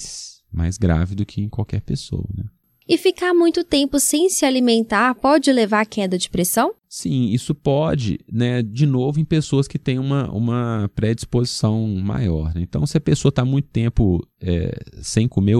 mais 0.52 0.78
grave 0.78 1.14
do 1.14 1.26
que 1.26 1.40
em 1.40 1.48
qualquer 1.48 1.80
pessoa, 1.80 2.26
né? 2.34 2.44
E 2.86 2.98
ficar 2.98 3.32
muito 3.32 3.64
tempo 3.64 3.98
sem 3.98 4.28
se 4.28 4.44
alimentar 4.44 5.14
pode 5.14 5.50
levar 5.50 5.80
à 5.80 5.86
queda 5.86 6.18
de 6.18 6.28
pressão? 6.28 6.74
Sim, 6.86 7.30
isso 7.30 7.54
pode, 7.54 8.18
né? 8.30 8.62
De 8.62 8.84
novo, 8.84 9.18
em 9.18 9.24
pessoas 9.24 9.66
que 9.66 9.78
têm 9.78 9.98
uma, 9.98 10.30
uma 10.30 10.90
predisposição 10.94 11.88
maior. 11.88 12.54
Né? 12.54 12.60
Então, 12.60 12.86
se 12.86 12.98
a 12.98 13.00
pessoa 13.00 13.30
está 13.30 13.42
muito 13.42 13.68
tempo 13.68 14.20
é, 14.38 14.78
sem 15.00 15.26
comer, 15.26 15.56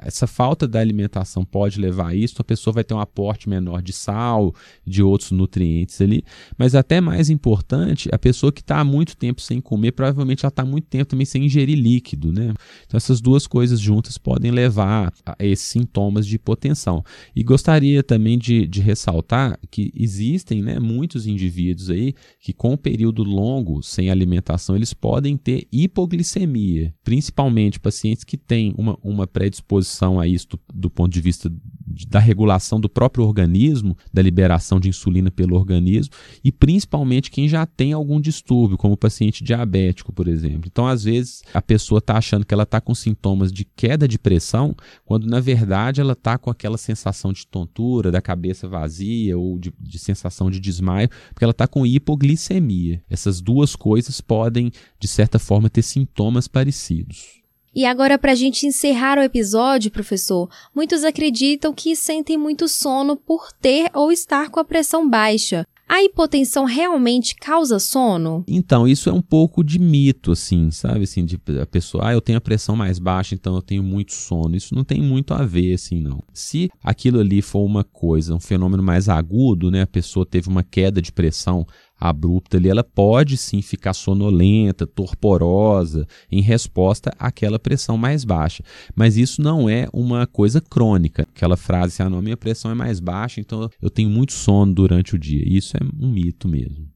essa 0.00 0.26
falta 0.26 0.66
da 0.66 0.80
alimentação 0.80 1.44
pode 1.44 1.78
levar 1.78 2.08
a 2.08 2.14
isso, 2.14 2.36
a 2.40 2.44
pessoa 2.44 2.72
vai 2.72 2.84
ter 2.84 2.94
um 2.94 3.00
aporte 3.00 3.48
menor 3.48 3.82
de 3.82 3.92
sal, 3.92 4.54
de 4.86 5.02
outros 5.02 5.30
nutrientes 5.32 6.00
ali, 6.00 6.24
mas 6.56 6.74
até 6.74 7.00
mais 7.00 7.28
importante, 7.28 8.08
a 8.10 8.18
pessoa 8.18 8.50
que 8.50 8.62
está 8.62 8.78
há 8.78 8.84
muito 8.84 9.16
tempo 9.16 9.40
sem 9.40 9.60
comer, 9.60 9.92
provavelmente 9.92 10.44
ela 10.44 10.50
está 10.50 10.64
muito 10.64 10.86
tempo 10.86 11.10
também 11.10 11.26
sem 11.26 11.44
ingerir 11.44 11.76
líquido, 11.76 12.32
né? 12.32 12.54
Então 12.86 12.96
essas 12.96 13.20
duas 13.20 13.46
coisas 13.46 13.78
juntas 13.78 14.16
podem 14.16 14.50
levar 14.50 15.12
a 15.26 15.36
esses 15.40 15.66
sintomas 15.66 16.26
de 16.26 16.36
hipotensão. 16.36 17.04
E 17.36 17.42
gostaria 17.42 18.02
também 18.02 18.38
de, 18.38 18.66
de 18.66 18.80
ressaltar 18.80 19.58
que 19.70 19.92
existem 19.94 20.62
né, 20.62 20.78
muitos 20.78 21.26
indivíduos 21.26 21.90
aí 21.90 22.14
que 22.40 22.52
com 22.52 22.72
um 22.72 22.76
período 22.76 23.22
longo 23.22 23.82
sem 23.82 24.10
alimentação, 24.10 24.74
eles 24.74 24.94
podem 24.94 25.36
ter 25.36 25.66
hipoglicemia, 25.70 26.94
principalmente 27.04 27.78
pacientes 27.78 28.24
que 28.24 28.36
têm 28.36 28.74
uma, 28.76 28.98
uma 29.02 29.26
predisposição 29.26 29.81
exposição 29.82 30.18
a 30.18 30.26
isso 30.26 30.48
do, 30.48 30.60
do 30.72 30.90
ponto 30.90 31.12
de 31.12 31.20
vista 31.20 31.50
de, 31.86 32.06
da 32.06 32.18
regulação 32.18 32.80
do 32.80 32.88
próprio 32.88 33.24
organismo, 33.24 33.96
da 34.12 34.22
liberação 34.22 34.80
de 34.80 34.88
insulina 34.88 35.30
pelo 35.30 35.56
organismo, 35.56 36.14
e 36.42 36.50
principalmente 36.50 37.30
quem 37.30 37.48
já 37.48 37.66
tem 37.66 37.92
algum 37.92 38.20
distúrbio, 38.20 38.78
como 38.78 38.94
o 38.94 38.96
paciente 38.96 39.44
diabético, 39.44 40.12
por 40.12 40.28
exemplo. 40.28 40.62
Então, 40.66 40.86
às 40.86 41.04
vezes, 41.04 41.42
a 41.52 41.60
pessoa 41.60 41.98
está 41.98 42.16
achando 42.16 42.46
que 42.46 42.54
ela 42.54 42.62
está 42.62 42.80
com 42.80 42.94
sintomas 42.94 43.52
de 43.52 43.64
queda 43.64 44.08
de 44.08 44.18
pressão, 44.18 44.74
quando 45.04 45.26
na 45.26 45.40
verdade 45.40 46.00
ela 46.00 46.12
está 46.12 46.38
com 46.38 46.50
aquela 46.50 46.78
sensação 46.78 47.32
de 47.32 47.46
tontura, 47.46 48.10
da 48.10 48.22
cabeça 48.22 48.68
vazia 48.68 49.36
ou 49.36 49.58
de, 49.58 49.72
de 49.78 49.98
sensação 49.98 50.50
de 50.50 50.60
desmaio, 50.60 51.08
porque 51.30 51.44
ela 51.44 51.50
está 51.50 51.66
com 51.66 51.86
hipoglicemia. 51.86 53.02
Essas 53.10 53.40
duas 53.40 53.76
coisas 53.76 54.20
podem, 54.20 54.70
de 54.98 55.08
certa 55.08 55.38
forma, 55.38 55.68
ter 55.68 55.82
sintomas 55.82 56.48
parecidos. 56.48 57.41
E 57.74 57.86
agora, 57.86 58.18
para 58.18 58.32
a 58.32 58.34
gente 58.34 58.66
encerrar 58.66 59.18
o 59.18 59.22
episódio, 59.22 59.90
professor, 59.90 60.48
muitos 60.74 61.04
acreditam 61.04 61.72
que 61.72 61.96
sentem 61.96 62.36
muito 62.36 62.68
sono 62.68 63.16
por 63.16 63.50
ter 63.52 63.90
ou 63.94 64.12
estar 64.12 64.50
com 64.50 64.60
a 64.60 64.64
pressão 64.64 65.08
baixa. 65.08 65.66
A 65.88 66.02
hipotensão 66.02 66.64
realmente 66.64 67.34
causa 67.34 67.78
sono? 67.78 68.42
Então, 68.48 68.88
isso 68.88 69.10
é 69.10 69.12
um 69.12 69.20
pouco 69.20 69.62
de 69.62 69.78
mito, 69.78 70.32
assim, 70.32 70.70
sabe? 70.70 71.02
Assim, 71.02 71.22
de 71.22 71.38
a 71.60 71.66
pessoa, 71.66 72.08
ah, 72.08 72.12
eu 72.14 72.20
tenho 72.22 72.38
a 72.38 72.40
pressão 72.40 72.74
mais 72.74 72.98
baixa, 72.98 73.34
então 73.34 73.54
eu 73.54 73.60
tenho 73.60 73.82
muito 73.82 74.14
sono. 74.14 74.56
Isso 74.56 74.74
não 74.74 74.84
tem 74.84 75.02
muito 75.02 75.34
a 75.34 75.44
ver, 75.44 75.74
assim, 75.74 76.00
não. 76.00 76.22
Se 76.32 76.70
aquilo 76.82 77.20
ali 77.20 77.42
for 77.42 77.62
uma 77.62 77.84
coisa, 77.84 78.34
um 78.34 78.40
fenômeno 78.40 78.82
mais 78.82 79.06
agudo, 79.08 79.70
né? 79.70 79.82
A 79.82 79.86
pessoa 79.86 80.24
teve 80.24 80.48
uma 80.48 80.62
queda 80.62 81.02
de 81.02 81.12
pressão 81.12 81.66
abrupta 82.08 82.56
ali, 82.56 82.68
ela 82.68 82.82
pode 82.82 83.36
sim 83.36 83.62
ficar 83.62 83.94
sonolenta, 83.94 84.86
torporosa, 84.86 86.06
em 86.30 86.40
resposta 86.40 87.12
àquela 87.18 87.58
pressão 87.58 87.96
mais 87.96 88.24
baixa. 88.24 88.64
Mas 88.94 89.16
isso 89.16 89.40
não 89.40 89.68
é 89.68 89.86
uma 89.92 90.26
coisa 90.26 90.60
crônica. 90.60 91.22
Aquela 91.34 91.56
frase 91.56 91.94
assim, 91.94 92.02
ah, 92.02 92.10
não, 92.10 92.20
minha 92.20 92.36
pressão 92.36 92.70
é 92.70 92.74
mais 92.74 92.98
baixa, 92.98 93.40
então 93.40 93.70
eu 93.80 93.90
tenho 93.90 94.10
muito 94.10 94.32
sono 94.32 94.74
durante 94.74 95.14
o 95.14 95.18
dia. 95.18 95.42
Isso 95.46 95.76
é 95.76 95.80
um 96.00 96.10
mito 96.10 96.48
mesmo. 96.48 96.86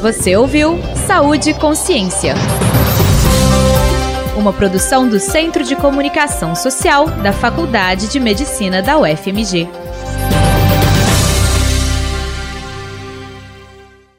Você 0.03 0.37
ouviu 0.37 0.77
Saúde 1.07 1.51
e 1.51 1.55
Consciência. 1.55 2.35
Uma 4.37 4.53
produção 4.53 5.09
do 5.09 5.21
Centro 5.21 5.63
de 5.63 5.77
Comunicação 5.77 6.57
Social 6.57 7.07
da 7.07 7.33
Faculdade 7.33 8.09
de 8.09 8.19
Medicina 8.19 8.83
da 8.83 8.99
UFMG. 8.99 9.69